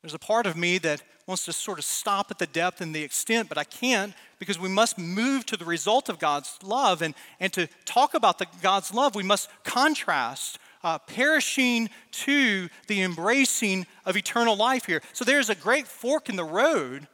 There's 0.01 0.15
a 0.15 0.19
part 0.19 0.47
of 0.47 0.57
me 0.57 0.79
that 0.79 1.03
wants 1.27 1.45
to 1.45 1.53
sort 1.53 1.77
of 1.77 1.85
stop 1.85 2.31
at 2.31 2.39
the 2.39 2.47
depth 2.47 2.81
and 2.81 2.95
the 2.95 3.03
extent, 3.03 3.47
but 3.47 3.59
I 3.59 3.63
can't 3.63 4.15
because 4.39 4.57
we 4.57 4.69
must 4.69 4.97
move 4.97 5.45
to 5.45 5.57
the 5.57 5.65
result 5.65 6.09
of 6.09 6.17
God's 6.17 6.57
love. 6.63 7.03
And, 7.03 7.13
and 7.39 7.53
to 7.53 7.67
talk 7.85 8.15
about 8.15 8.39
the, 8.39 8.47
God's 8.63 8.91
love, 8.91 9.13
we 9.13 9.21
must 9.21 9.49
contrast 9.63 10.57
uh, 10.83 10.97
perishing 10.99 11.89
to 12.11 12.69
the 12.87 13.01
embracing 13.01 13.85
of 14.05 14.15
eternal 14.17 14.55
life 14.55 14.85
here. 14.85 15.01
So 15.13 15.25
there's 15.25 15.49
a 15.49 15.55
great 15.55 15.87
fork 15.87 16.29
in 16.29 16.35
the 16.35 16.43
road 16.43 17.07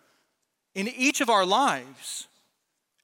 in 0.73 0.87
each 0.87 1.21
of 1.21 1.29
our 1.29 1.45
lives. 1.45 2.27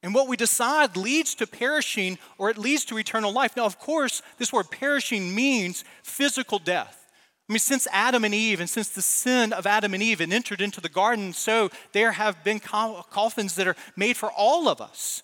And 0.04 0.16
what 0.16 0.28
we 0.28 0.36
decide 0.36 0.98
leads 0.98 1.36
to 1.36 1.48
perishing 1.48 2.18
or 2.38 2.50
it 2.50 2.58
leads 2.58 2.86
to 2.86 2.98
eternal 2.98 3.32
life. 3.32 3.56
Now, 3.56 3.66
of 3.66 3.80
course, 3.80 4.22
this 4.38 4.52
word 4.52 4.72
perishing 4.72 5.34
means 5.34 5.84
physical 6.04 6.60
death. 6.60 6.98
I 7.50 7.54
mean, 7.54 7.60
since 7.60 7.88
Adam 7.92 8.24
and 8.24 8.34
Eve 8.34 8.62
and 8.62 8.70
since 8.70 8.90
the 8.90 9.02
sin 9.02 9.52
of 9.52 9.68
Adam 9.68 9.94
and 9.94 10.02
Eve 10.02 10.20
had 10.20 10.32
entered 10.32 10.62
into 10.62 10.80
the 10.80 10.90
garden, 10.90 11.34
so 11.34 11.70
there 11.92 12.14
have 12.14 12.44
been 12.44 12.60
coffins 12.60 13.56
that 13.56 13.68
are 13.68 13.76
made 13.96 14.16
for 14.16 14.32
all 14.32 14.70
of 14.70 14.80
us. 14.80 15.22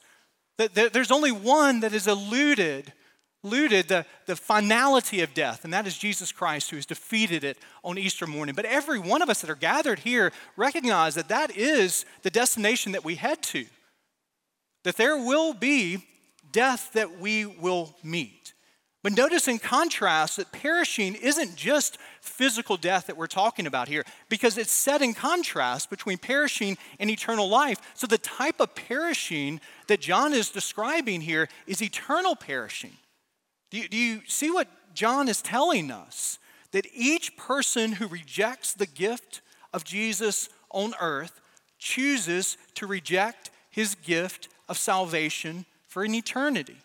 That 0.57 0.93
there's 0.93 1.11
only 1.11 1.31
one 1.31 1.79
that 1.81 1.93
is 1.93 2.07
eluded, 2.07 2.91
eluded 3.43 3.87
the, 3.87 4.05
the 4.25 4.35
finality 4.35 5.21
of 5.21 5.33
death, 5.33 5.63
and 5.63 5.73
that 5.73 5.87
is 5.87 5.97
Jesus 5.97 6.31
Christ 6.31 6.69
who 6.69 6.75
has 6.75 6.85
defeated 6.85 7.43
it 7.43 7.57
on 7.83 7.97
Easter 7.97 8.27
morning. 8.27 8.55
But 8.55 8.65
every 8.65 8.99
one 8.99 9.21
of 9.21 9.29
us 9.29 9.41
that 9.41 9.49
are 9.49 9.55
gathered 9.55 9.99
here 9.99 10.31
recognize 10.55 11.15
that 11.15 11.29
that 11.29 11.55
is 11.55 12.05
the 12.23 12.29
destination 12.29 12.91
that 12.93 13.05
we 13.05 13.15
head 13.15 13.41
to 13.43 13.65
that 14.87 14.95
there 14.95 15.17
will 15.17 15.53
be 15.53 16.01
death 16.53 16.93
that 16.93 17.19
we 17.19 17.45
will 17.45 17.93
meet. 18.03 18.53
But 19.03 19.17
notice 19.17 19.49
in 19.49 19.59
contrast 19.59 20.37
that 20.37 20.53
perishing 20.53 21.15
isn't 21.15 21.57
just 21.57 21.97
physical 22.21 22.77
death 22.77 23.07
that 23.07 23.17
we're 23.17 23.27
talking 23.27 23.67
about 23.67 23.89
here, 23.89 24.05
because 24.29 24.57
it's 24.57 24.71
set 24.71 25.01
in 25.01 25.13
contrast 25.13 25.89
between 25.89 26.17
perishing 26.17 26.77
and 27.01 27.09
eternal 27.09 27.49
life. 27.49 27.79
So 27.95 28.07
the 28.07 28.17
type 28.17 28.61
of 28.61 28.75
perishing 28.75 29.59
that 29.87 29.99
John 29.99 30.33
is 30.33 30.49
describing 30.49 31.19
here 31.19 31.49
is 31.67 31.81
eternal 31.81 32.37
perishing. 32.37 32.93
Do 33.69 33.77
you, 33.77 33.87
do 33.87 33.97
you 33.97 34.21
see 34.27 34.51
what 34.51 34.67
John 34.93 35.27
is 35.27 35.41
telling 35.41 35.91
us? 35.91 36.39
That 36.71 36.87
each 36.93 37.37
person 37.37 37.93
who 37.93 38.07
rejects 38.07 38.73
the 38.73 38.85
gift 38.85 39.41
of 39.73 39.83
Jesus 39.83 40.49
on 40.71 40.93
earth 40.99 41.39
chooses 41.79 42.57
to 42.75 42.87
reject 42.87 43.51
his 43.69 43.95
gift 43.95 44.49
of 44.67 44.77
salvation 44.77 45.65
for 45.87 46.03
an 46.03 46.13
eternity. 46.13 46.77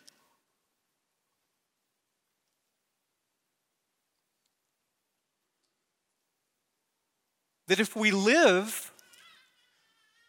That 7.68 7.80
if 7.80 7.96
we 7.96 8.10
live 8.10 8.92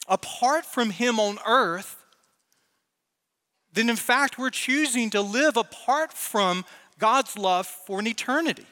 apart 0.07 0.65
from 0.65 0.91
Him 0.91 1.19
on 1.19 1.39
earth, 1.45 2.02
then 3.73 3.89
in 3.89 3.95
fact 3.95 4.38
we're 4.38 4.49
choosing 4.49 5.09
to 5.12 5.21
live 5.21 5.57
apart 5.57 6.13
from 6.13 6.65
God's 6.99 7.38
love 7.38 7.67
for 7.67 7.99
an 7.99 8.07
eternity. 8.07 8.65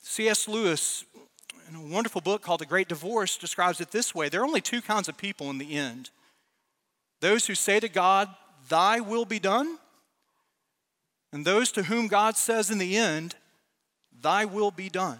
C.S. 0.00 0.48
Lewis, 0.48 1.04
in 1.68 1.76
a 1.76 1.82
wonderful 1.82 2.20
book 2.20 2.42
called 2.42 2.60
The 2.60 2.66
Great 2.66 2.88
Divorce, 2.88 3.36
describes 3.36 3.80
it 3.80 3.90
this 3.90 4.14
way 4.14 4.28
there 4.28 4.40
are 4.40 4.46
only 4.46 4.60
two 4.60 4.80
kinds 4.80 5.08
of 5.08 5.16
people 5.16 5.50
in 5.50 5.58
the 5.58 5.76
end 5.76 6.10
those 7.20 7.46
who 7.46 7.54
say 7.54 7.80
to 7.80 7.88
God, 7.88 8.28
Thy 8.68 9.00
will 9.00 9.24
be 9.24 9.40
done, 9.40 9.78
and 11.32 11.44
those 11.44 11.72
to 11.72 11.82
whom 11.84 12.06
God 12.06 12.36
says 12.36 12.70
in 12.70 12.78
the 12.78 12.96
end, 12.96 13.34
Thy 14.20 14.44
will 14.44 14.70
be 14.70 14.88
done. 14.88 15.18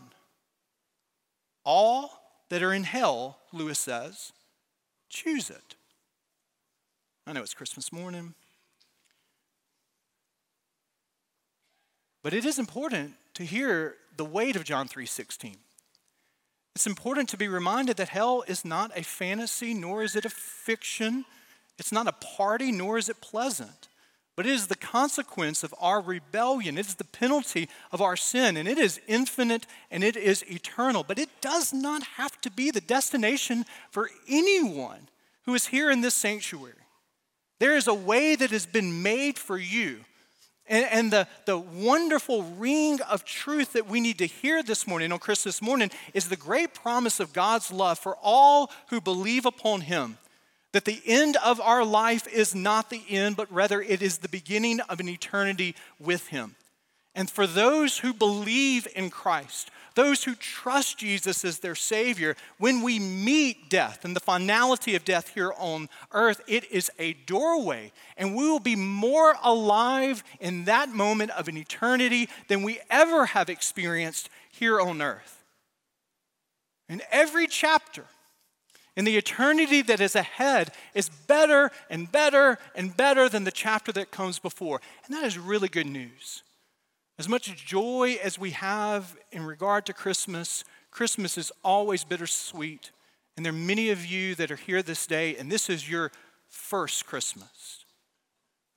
All 1.65 2.19
that 2.49 2.63
are 2.63 2.73
in 2.73 2.85
hell, 2.85 3.39
Lewis 3.53 3.79
says, 3.79 4.33
choose 5.09 5.51
it. 5.51 5.75
I 7.29 7.33
know 7.33 7.43
it's 7.43 7.53
Christmas 7.53 7.93
morning. 7.93 8.33
But 12.23 12.33
it 12.33 12.47
is 12.47 12.59
important 12.59 13.15
to 13.35 13.45
hear 13.45 13.97
the 14.17 14.25
weight 14.25 14.57
of 14.57 14.65
John 14.65 14.89
3:16. 14.89 15.59
It's 16.75 16.87
important 16.87 17.29
to 17.29 17.37
be 17.37 17.47
reminded 17.47 17.99
that 17.99 18.09
hell 18.09 18.45
is 18.49 18.65
not 18.65 18.97
a 18.97 19.03
fantasy 19.05 19.75
nor 19.75 20.03
is 20.03 20.17
it 20.17 20.25
a 20.25 20.31
fiction 20.31 21.27
it's 21.79 21.93
not 21.93 22.09
a 22.09 22.13
party, 22.13 22.73
nor 22.73 22.99
is 22.99 23.09
it 23.09 23.21
pleasant, 23.21 23.89
but 24.35 24.47
it 24.47 24.53
is 24.53 24.67
the 24.67 24.75
consequence 24.75 25.63
of 25.63 25.75
our 25.79 26.01
rebellion. 26.01 26.77
It 26.77 26.87
is 26.87 26.97
the 26.97 27.05
penalty 27.05 27.69
of 27.93 28.03
our 28.03 28.17
sin, 28.17 28.57
and 28.57 28.69
it 28.69 28.79
is 28.79 29.01
infinite 29.07 29.65
and 29.91 30.03
it 30.03 30.17
is 30.17 30.43
eternal. 30.51 31.05
But 31.05 31.19
it 31.19 31.41
does 31.41 31.73
not 31.73 32.03
have 32.03 32.41
to 32.41 32.51
be 32.51 32.71
the 32.71 32.81
destination 32.81 33.65
for 33.91 34.11
anyone 34.29 35.09
who 35.45 35.55
is 35.55 35.69
here 35.69 35.91
in 35.91 36.01
this 36.01 36.15
sanctuary. 36.15 36.88
There 37.59 37.77
is 37.77 37.89
a 37.89 37.95
way 37.95 38.37
that 38.37 38.51
has 38.51 38.67
been 38.67 39.03
made 39.03 39.39
for 39.39 39.59
you. 39.59 40.05
And, 40.69 40.87
and, 40.91 41.11
the, 41.11 41.27
the 41.47 41.57
wonderful 41.57 42.43
ring 42.43 43.01
of 43.09 43.25
truth 43.25 43.73
that 43.73 43.89
we 43.89 44.01
need 44.01 44.19
to 44.19 44.27
hear 44.27 44.63
this 44.63 44.87
morning, 44.87 45.13
on 45.13 45.19
Christmas 45.19 45.63
morning, 45.63 45.91
is 46.13 46.29
the 46.29 46.37
great 46.37 46.75
promise 46.75 47.21
of 47.21 47.33
God's 47.33 47.71
love 47.73 47.99
for 47.99 48.19
all 48.23 48.71
who 48.89 49.01
believe 49.01 49.47
upon 49.47 49.81
Him. 49.81 50.19
That 50.73 50.85
the 50.85 51.01
end 51.07 51.39
of 51.43 51.59
our 51.59 51.87
life 51.87 52.29
is 52.29 52.55
not 52.55 52.91
the 52.91 53.03
end, 53.09 53.37
but 53.37 53.51
rather 53.51 53.81
it 53.81 54.03
is 54.03 54.19
the 54.19 54.29
beginning 54.29 54.81
of 54.81 55.01
an 55.01 55.09
eternity 55.09 55.75
with 55.99 56.27
Him. 56.27 56.55
And 57.19 57.29
for 57.29 57.49
those 57.49 57.99
who 57.99 58.13
believe 58.13 58.87
in 58.95 59.11
Christ, 59.11 59.73
those 59.97 60.23
who 60.23 60.37
trust 60.37 60.99
Jesus 60.99 61.45
as 61.45 61.59
their 61.59 61.75
Savior, 61.75 62.37
when 62.59 62.81
we 62.81 63.01
meet 63.01 63.69
death 63.69 64.05
and 64.05 64.15
the 64.15 64.21
finality 64.21 64.95
of 64.95 65.05
death 65.05 65.31
here 65.35 65.53
on 65.59 65.89
earth, 66.13 66.41
it 66.47 66.71
is 66.71 66.93
a 66.97 67.15
doorway. 67.15 67.91
And 68.17 68.37
we 68.37 68.49
will 68.49 68.61
be 68.61 68.77
more 68.77 69.35
alive 69.43 70.23
in 70.39 70.67
that 70.67 70.91
moment 70.91 71.33
of 71.33 71.49
an 71.49 71.57
eternity 71.57 72.29
than 72.47 72.63
we 72.63 72.79
ever 72.89 73.27
have 73.27 73.51
experienced 73.51 74.31
here 74.53 74.81
on 74.81 75.03
earth. 75.03 75.43
In 76.89 77.03
every 77.11 77.49
chapter, 77.49 78.05
and 78.97 79.05
the 79.05 79.17
eternity 79.17 79.83
that 79.83 80.01
is 80.01 80.15
ahead 80.15 80.71
is 80.95 81.09
better 81.09 81.73
and 81.91 82.13
better 82.13 82.61
and 82.77 82.97
better 82.97 83.29
than 83.29 83.43
the 83.43 83.51
chapter 83.51 83.91
that 83.91 84.13
comes 84.13 84.39
before. 84.39 84.81
And 85.05 85.17
that 85.17 85.25
is 85.25 85.37
really 85.37 85.69
good 85.69 85.89
news. 85.89 86.45
As 87.19 87.29
much 87.29 87.55
joy 87.67 88.17
as 88.23 88.39
we 88.39 88.53
have 88.53 89.17
in 89.33 89.45
regard 89.45 89.87
to 89.87 89.93
Christmas, 89.93 90.65
Christmas 90.91 91.37
is 91.37 91.51
always 91.65 92.05
bittersweet. 92.05 92.93
And 93.37 93.45
there 93.45 93.53
are 93.53 93.57
many 93.57 93.91
of 93.91 94.07
you 94.07 94.35
that 94.37 94.51
are 94.51 94.57
here 94.57 94.83
this 94.83 95.07
day, 95.07 95.37
and 95.37 95.51
this 95.51 95.69
is 95.69 95.91
your 95.91 96.13
first 96.49 97.07
Christmas. 97.07 97.85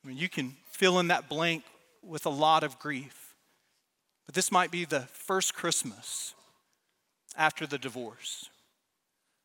I 0.04 0.08
mean, 0.08 0.18
you 0.18 0.28
can 0.28 0.58
fill 0.72 1.00
in 1.00 1.08
that 1.10 1.30
blank 1.30 1.64
with 2.02 2.26
a 2.26 2.30
lot 2.30 2.64
of 2.64 2.80
grief. 2.80 3.36
But 4.26 4.34
this 4.34 4.52
might 4.52 4.72
be 4.72 4.86
the 4.86 5.02
first 5.02 5.54
Christmas 5.54 6.34
after 7.36 7.68
the 7.68 7.78
divorce. 7.78 8.50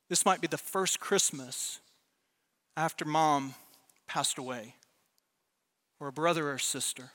This 0.09 0.25
might 0.25 0.41
be 0.41 0.47
the 0.47 0.59
first 0.59 1.01
Christmas 1.01 1.81
after 2.77 3.05
mom 3.05 3.55
passed 4.07 4.39
away, 4.39 4.75
or 5.99 6.09
a 6.09 6.13
brother 6.13 6.51
or 6.51 6.59
sister, 6.59 7.11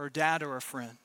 or 0.00 0.06
a 0.06 0.10
dad 0.10 0.42
or 0.42 0.56
a 0.56 0.62
friend. 0.62 0.96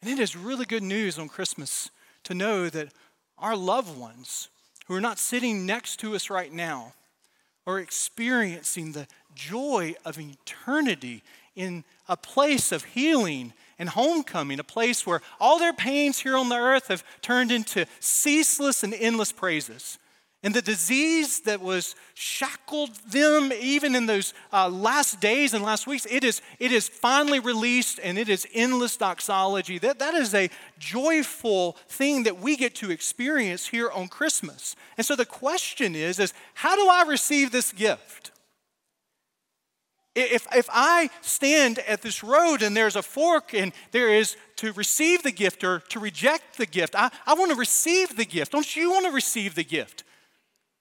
And 0.00 0.10
it 0.10 0.18
is 0.18 0.34
really 0.34 0.64
good 0.64 0.82
news 0.82 1.18
on 1.18 1.28
Christmas 1.28 1.90
to 2.24 2.34
know 2.34 2.70
that 2.70 2.88
our 3.36 3.54
loved 3.54 3.98
ones 3.98 4.48
who 4.86 4.94
are 4.94 5.00
not 5.00 5.18
sitting 5.18 5.66
next 5.66 6.00
to 6.00 6.14
us 6.14 6.30
right 6.30 6.52
now 6.52 6.94
are 7.66 7.78
experiencing 7.78 8.92
the 8.92 9.06
joy 9.34 9.94
of 10.06 10.18
eternity 10.18 11.22
in 11.54 11.84
a 12.08 12.16
place 12.16 12.72
of 12.72 12.84
healing 12.84 13.52
and 13.78 13.90
homecoming, 13.90 14.58
a 14.58 14.64
place 14.64 15.06
where 15.06 15.20
all 15.38 15.58
their 15.58 15.74
pains 15.74 16.20
here 16.20 16.36
on 16.36 16.48
the 16.48 16.56
earth 16.56 16.88
have 16.88 17.04
turned 17.20 17.52
into 17.52 17.84
ceaseless 18.00 18.82
and 18.82 18.94
endless 18.94 19.32
praises. 19.32 19.98
And 20.46 20.54
the 20.54 20.62
disease 20.62 21.40
that 21.40 21.60
was 21.60 21.96
shackled 22.14 22.94
them 23.10 23.52
even 23.52 23.96
in 23.96 24.06
those 24.06 24.32
uh, 24.52 24.68
last 24.68 25.20
days 25.20 25.54
and 25.54 25.64
last 25.64 25.88
weeks, 25.88 26.06
it 26.08 26.22
is, 26.22 26.40
it 26.60 26.70
is 26.70 26.88
finally 26.88 27.40
released 27.40 27.98
and 28.00 28.16
it 28.16 28.28
is 28.28 28.46
endless 28.54 28.96
doxology. 28.96 29.80
That, 29.80 29.98
that 29.98 30.14
is 30.14 30.34
a 30.34 30.48
joyful 30.78 31.72
thing 31.88 32.22
that 32.22 32.38
we 32.38 32.54
get 32.54 32.76
to 32.76 32.92
experience 32.92 33.66
here 33.66 33.90
on 33.90 34.06
Christmas. 34.06 34.76
And 34.96 35.04
so 35.04 35.16
the 35.16 35.26
question 35.26 35.96
is, 35.96 36.20
is 36.20 36.32
how 36.54 36.76
do 36.76 36.88
I 36.88 37.02
receive 37.08 37.50
this 37.50 37.72
gift? 37.72 38.30
If, 40.14 40.46
if 40.54 40.68
I 40.72 41.10
stand 41.22 41.80
at 41.80 42.02
this 42.02 42.22
road 42.22 42.62
and 42.62 42.76
there's 42.76 42.94
a 42.94 43.02
fork 43.02 43.52
and 43.52 43.72
there 43.90 44.14
is 44.14 44.36
to 44.58 44.72
receive 44.74 45.24
the 45.24 45.32
gift 45.32 45.64
or 45.64 45.80
to 45.88 45.98
reject 45.98 46.56
the 46.56 46.66
gift, 46.66 46.94
I, 46.94 47.10
I 47.26 47.34
want 47.34 47.50
to 47.50 47.56
receive 47.56 48.14
the 48.14 48.24
gift. 48.24 48.52
Don't 48.52 48.76
you 48.76 48.92
want 48.92 49.06
to 49.06 49.10
receive 49.12 49.56
the 49.56 49.64
gift? 49.64 50.04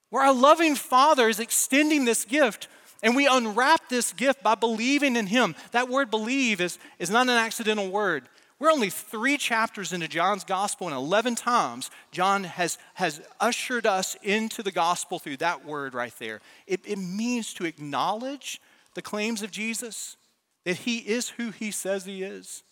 Where 0.09 0.23
our 0.23 0.33
loving 0.33 0.75
Father 0.75 1.27
is 1.27 1.39
extending 1.39 2.05
this 2.05 2.25
gift 2.25 2.67
and 3.03 3.15
we 3.15 3.27
unwrap 3.27 3.87
this 3.87 4.13
gift 4.13 4.41
by 4.41 4.55
believing 4.55 5.15
in 5.15 5.27
Him. 5.27 5.55
That 5.71 5.89
word 5.89 6.09
believe 6.09 6.59
is, 6.59 6.79
is 6.97 7.11
not 7.11 7.27
an 7.27 7.37
accidental 7.37 7.91
word. 7.91 8.27
We're 8.57 8.71
only 8.71 8.89
three 8.89 9.37
chapters 9.37 9.91
into 9.91 10.07
John's 10.07 10.43
gospel, 10.43 10.87
and 10.87 10.95
11 10.95 11.35
times 11.35 11.91
John 12.11 12.45
has, 12.45 12.77
has 12.93 13.21
ushered 13.39 13.85
us 13.85 14.15
into 14.23 14.63
the 14.63 14.71
gospel 14.71 15.19
through 15.19 15.37
that 15.37 15.65
word 15.65 15.93
right 15.93 16.13
there. 16.19 16.39
It, 16.65 16.81
it 16.85 16.97
means 16.97 17.53
to 17.55 17.65
acknowledge 17.65 18.61
the 18.93 19.01
claims 19.01 19.41
of 19.41 19.51
Jesus, 19.51 20.15
that 20.63 20.77
he 20.77 20.99
is 20.99 21.29
who 21.29 21.51
he 21.51 21.69
says 21.69 22.05
he 22.05 22.23
is. 22.23 22.63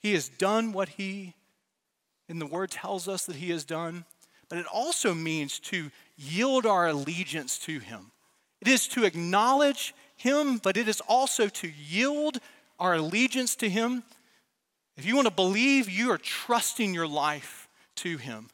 He 0.00 0.12
has 0.14 0.28
done 0.28 0.72
what 0.72 0.90
he, 0.90 1.36
in 2.28 2.38
the 2.38 2.46
word, 2.46 2.72
tells 2.72 3.06
us 3.06 3.24
that 3.26 3.36
he 3.36 3.50
has 3.50 3.64
done. 3.64 4.04
But 4.50 4.58
it 4.58 4.66
also 4.66 5.14
means 5.14 5.58
to 5.60 5.90
yield 6.18 6.66
our 6.66 6.88
allegiance 6.88 7.56
to 7.60 7.78
him. 7.78 8.10
It 8.60 8.68
is 8.68 8.86
to 8.88 9.04
acknowledge 9.04 9.94
him, 10.16 10.58
but 10.58 10.76
it 10.76 10.86
is 10.88 11.00
also 11.08 11.48
to 11.48 11.68
yield 11.68 12.38
our 12.78 12.94
allegiance 12.94 13.54
to 13.56 13.70
him. 13.70 14.02
If 14.98 15.06
you 15.06 15.14
want 15.14 15.28
to 15.28 15.34
believe, 15.34 15.88
you 15.88 16.10
are 16.10 16.18
trusting 16.18 16.92
your 16.92 17.06
life 17.06 17.68
to 17.96 18.18
him. 18.18 18.50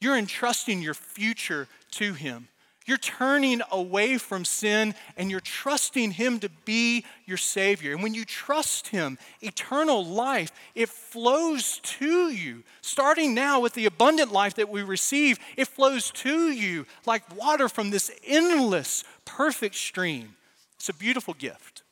You're 0.00 0.18
entrusting 0.18 0.82
your 0.82 0.92
future 0.92 1.68
to 1.92 2.12
him. 2.12 2.48
You're 2.86 2.98
turning 2.98 3.62
away 3.72 4.16
from 4.16 4.44
sin 4.44 4.94
and 5.16 5.28
you're 5.28 5.40
trusting 5.40 6.12
Him 6.12 6.38
to 6.38 6.48
be 6.64 7.04
your 7.26 7.36
Savior. 7.36 7.92
And 7.92 8.02
when 8.02 8.14
you 8.14 8.24
trust 8.24 8.88
Him, 8.88 9.18
eternal 9.40 10.04
life, 10.04 10.52
it 10.76 10.88
flows 10.88 11.80
to 11.80 12.30
you. 12.30 12.62
Starting 12.82 13.34
now 13.34 13.58
with 13.60 13.74
the 13.74 13.86
abundant 13.86 14.30
life 14.30 14.54
that 14.54 14.68
we 14.68 14.82
receive, 14.82 15.38
it 15.56 15.66
flows 15.66 16.12
to 16.12 16.50
you 16.52 16.86
like 17.04 17.36
water 17.36 17.68
from 17.68 17.90
this 17.90 18.10
endless, 18.24 19.02
perfect 19.24 19.74
stream. 19.74 20.36
It's 20.76 20.88
a 20.88 20.94
beautiful 20.94 21.34
gift. 21.34 21.82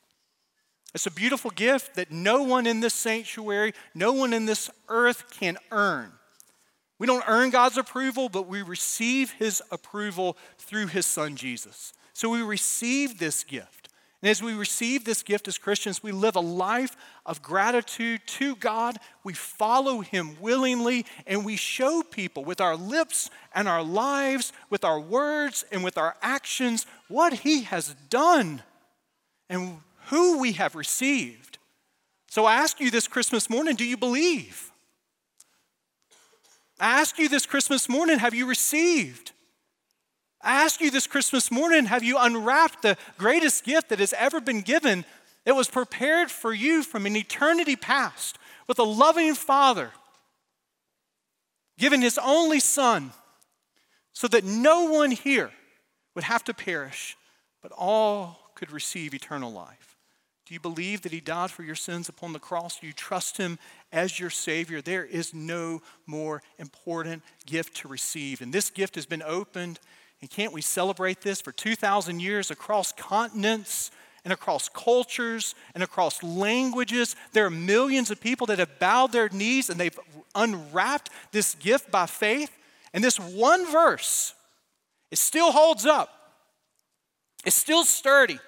It's 0.94 1.06
a 1.06 1.10
beautiful 1.10 1.50
gift 1.50 1.96
that 1.96 2.12
no 2.12 2.44
one 2.44 2.68
in 2.68 2.78
this 2.78 2.94
sanctuary, 2.94 3.74
no 3.96 4.12
one 4.12 4.32
in 4.32 4.46
this 4.46 4.70
earth 4.88 5.24
can 5.40 5.58
earn. 5.72 6.12
We 7.04 7.06
don't 7.06 7.28
earn 7.28 7.50
God's 7.50 7.76
approval, 7.76 8.30
but 8.30 8.48
we 8.48 8.62
receive 8.62 9.32
His 9.32 9.62
approval 9.70 10.38
through 10.56 10.86
His 10.86 11.04
Son 11.04 11.36
Jesus. 11.36 11.92
So 12.14 12.30
we 12.30 12.40
receive 12.40 13.18
this 13.18 13.44
gift. 13.44 13.90
And 14.22 14.30
as 14.30 14.42
we 14.42 14.54
receive 14.54 15.04
this 15.04 15.22
gift 15.22 15.46
as 15.46 15.58
Christians, 15.58 16.02
we 16.02 16.12
live 16.12 16.34
a 16.34 16.40
life 16.40 16.96
of 17.26 17.42
gratitude 17.42 18.22
to 18.38 18.56
God. 18.56 18.96
We 19.22 19.34
follow 19.34 20.00
Him 20.00 20.38
willingly, 20.40 21.04
and 21.26 21.44
we 21.44 21.56
show 21.56 22.02
people 22.02 22.42
with 22.42 22.62
our 22.62 22.74
lips 22.74 23.28
and 23.54 23.68
our 23.68 23.82
lives, 23.82 24.54
with 24.70 24.82
our 24.82 24.98
words 24.98 25.62
and 25.70 25.84
with 25.84 25.98
our 25.98 26.16
actions, 26.22 26.86
what 27.08 27.34
He 27.34 27.64
has 27.64 27.94
done 28.08 28.62
and 29.50 29.76
who 30.06 30.38
we 30.38 30.52
have 30.52 30.74
received. 30.74 31.58
So 32.30 32.46
I 32.46 32.54
ask 32.54 32.80
you 32.80 32.90
this 32.90 33.06
Christmas 33.06 33.50
morning 33.50 33.76
do 33.76 33.84
you 33.84 33.98
believe? 33.98 34.70
I 36.80 37.00
ask 37.00 37.18
you 37.18 37.28
this 37.28 37.46
Christmas 37.46 37.88
morning, 37.88 38.18
have 38.18 38.34
you 38.34 38.46
received? 38.46 39.32
I 40.42 40.62
ask 40.62 40.80
you 40.80 40.90
this 40.90 41.06
Christmas 41.06 41.50
morning, 41.50 41.86
have 41.86 42.02
you 42.02 42.18
unwrapped 42.18 42.82
the 42.82 42.96
greatest 43.16 43.64
gift 43.64 43.88
that 43.88 43.98
has 43.98 44.12
ever 44.14 44.40
been 44.40 44.60
given 44.60 45.04
that 45.44 45.56
was 45.56 45.68
prepared 45.68 46.30
for 46.30 46.52
you 46.52 46.82
from 46.82 47.06
an 47.06 47.16
eternity 47.16 47.76
past 47.76 48.38
with 48.66 48.78
a 48.78 48.84
loving 48.84 49.34
Father 49.34 49.90
giving 51.78 52.02
His 52.02 52.18
only 52.18 52.60
Son 52.60 53.12
so 54.12 54.28
that 54.28 54.44
no 54.44 54.84
one 54.84 55.10
here 55.10 55.50
would 56.14 56.24
have 56.24 56.44
to 56.44 56.54
perish, 56.54 57.16
but 57.62 57.72
all 57.72 58.50
could 58.54 58.70
receive 58.70 59.14
eternal 59.14 59.52
life? 59.52 59.93
Do 60.46 60.52
you 60.52 60.60
believe 60.60 61.02
that 61.02 61.12
He 61.12 61.20
died 61.20 61.50
for 61.50 61.62
your 61.62 61.74
sins 61.74 62.08
upon 62.08 62.32
the 62.32 62.38
cross? 62.38 62.78
Do 62.78 62.86
you 62.86 62.92
trust 62.92 63.38
Him 63.38 63.58
as 63.92 64.20
your 64.20 64.30
Savior? 64.30 64.82
There 64.82 65.04
is 65.04 65.32
no 65.32 65.80
more 66.06 66.42
important 66.58 67.22
gift 67.46 67.76
to 67.78 67.88
receive. 67.88 68.42
And 68.42 68.52
this 68.52 68.68
gift 68.68 68.96
has 68.96 69.06
been 69.06 69.22
opened. 69.22 69.80
And 70.20 70.30
can't 70.30 70.52
we 70.52 70.60
celebrate 70.60 71.22
this 71.22 71.40
for 71.40 71.52
2,000 71.52 72.20
years 72.20 72.50
across 72.50 72.92
continents 72.92 73.90
and 74.22 74.32
across 74.32 74.68
cultures 74.68 75.54
and 75.74 75.82
across 75.82 76.22
languages? 76.22 77.16
There 77.32 77.46
are 77.46 77.50
millions 77.50 78.10
of 78.10 78.20
people 78.20 78.46
that 78.48 78.58
have 78.58 78.78
bowed 78.78 79.12
their 79.12 79.30
knees 79.30 79.70
and 79.70 79.80
they've 79.80 79.98
unwrapped 80.34 81.08
this 81.32 81.54
gift 81.54 81.90
by 81.90 82.04
faith. 82.04 82.50
And 82.92 83.02
this 83.02 83.18
one 83.18 83.70
verse, 83.72 84.34
it 85.10 85.18
still 85.18 85.52
holds 85.52 85.86
up, 85.86 86.10
it's 87.46 87.56
still 87.56 87.84
sturdy. 87.84 88.38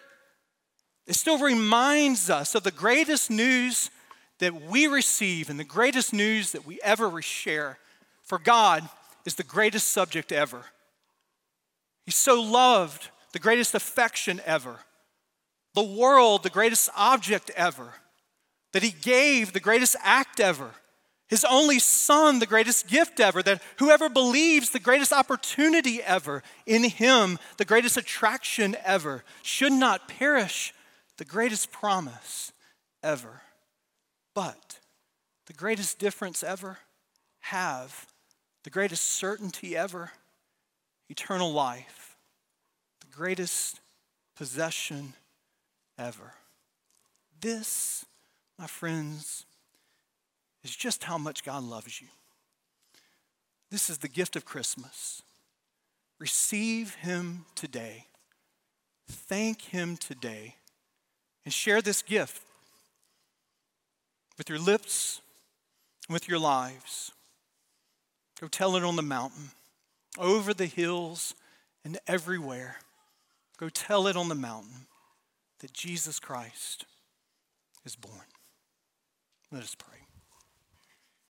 It 1.07 1.15
still 1.15 1.39
reminds 1.39 2.31
us 2.31 2.55
of 2.55 2.65
the 2.65 2.71
greatest 2.71 3.31
news 3.31 3.91
that 4.39 4.55
we 4.63 4.87
receive 4.87 5.49
and 5.49 5.59
the 5.59 5.65
greatest 5.65 6.13
news 6.13 6.53
that 6.53 6.67
we 6.67 6.81
ever 6.83 7.23
share. 7.23 7.79
For 8.23 8.39
God 8.39 8.89
is 9.25 9.37
the 9.37 9.45
greatest 9.45 9.89
subject 9.89 10.33
ever. 10.33 10.65
He's 12.05 12.17
so 12.17 12.43
loved, 12.43 13.11
the 13.33 13.39
greatest 13.39 13.75
affection 13.75 14.41
ever. 14.45 14.79
The 15.75 15.85
world, 15.85 16.43
the 16.43 16.51
greatest 16.51 16.91
object 16.97 17.51
ever. 17.57 17.95
That 18.73 18.83
He 18.83 18.91
gave 18.91 19.53
the 19.53 19.61
greatest 19.61 19.97
act 20.03 20.41
ever. 20.41 20.71
His 21.29 21.45
only 21.45 21.79
Son, 21.79 22.39
the 22.39 22.47
greatest 22.47 22.89
gift 22.89 23.21
ever. 23.21 23.43
That 23.43 23.63
whoever 23.79 24.09
believes, 24.09 24.71
the 24.71 24.79
greatest 24.79 25.13
opportunity 25.13 26.03
ever. 26.03 26.43
In 26.67 26.85
Him, 26.85 27.39
the 27.59 27.65
greatest 27.65 27.97
attraction 27.97 28.77
ever. 28.85 29.25
Should 29.43 29.73
not 29.73 30.09
perish 30.09 30.73
the 31.19 31.25
greatest 31.25 31.71
promise 31.71 32.53
ever, 33.03 33.43
but 34.35 34.81
the 35.47 35.53
greatest 35.53 35.99
difference 35.99 36.43
ever, 36.43 36.79
have 37.41 38.07
the 38.65 38.71
greatest 38.71 39.05
certainty 39.05 39.77
ever, 39.77 40.11
eternal 41.09 41.53
life, 41.53 42.17
the 43.01 43.17
greatest 43.17 43.81
possession 44.37 45.15
ever. 45.97 46.35
This, 47.41 48.05
my 48.59 48.67
friends, 48.67 49.47
is 50.65 50.75
just 50.75 51.05
how 51.05 51.17
much 51.17 51.45
God 51.45 51.63
loves 51.63 52.01
you. 52.01 52.09
This 53.71 53.89
is 53.89 53.99
the 53.99 54.09
gift 54.09 54.37
of 54.37 54.45
Christmas. 54.45 55.23
Receive 56.19 56.97
Him 56.97 57.45
today. 57.55 58.07
Thank 59.09 59.63
Him 59.63 59.97
today 59.97 60.57
and 61.47 61.55
share 61.55 61.81
this 61.81 62.03
gift 62.03 62.43
with 64.37 64.51
your 64.51 64.59
lips 64.59 65.23
with 66.09 66.29
your 66.29 66.39
lives. 66.39 67.13
Go 68.41 68.49
tell 68.49 68.77
it 68.77 68.85
on 68.85 68.97
the 68.97 69.03
mountain, 69.03 69.51
over 70.19 70.53
the 70.53 70.67
hills, 70.67 71.35
and 71.85 71.99
everywhere. 72.07 72.77
Go 73.59 73.69
tell 73.69 74.07
it 74.07 74.17
on 74.17 74.29
the 74.29 74.35
mountain 74.35 74.87
that 75.61 75.73
Jesus 75.73 76.21
Christ 76.21 76.85
is 77.85 77.97
born. 77.97 78.27
Let 79.51 79.63
us 79.63 79.75
pray. 79.75 80.06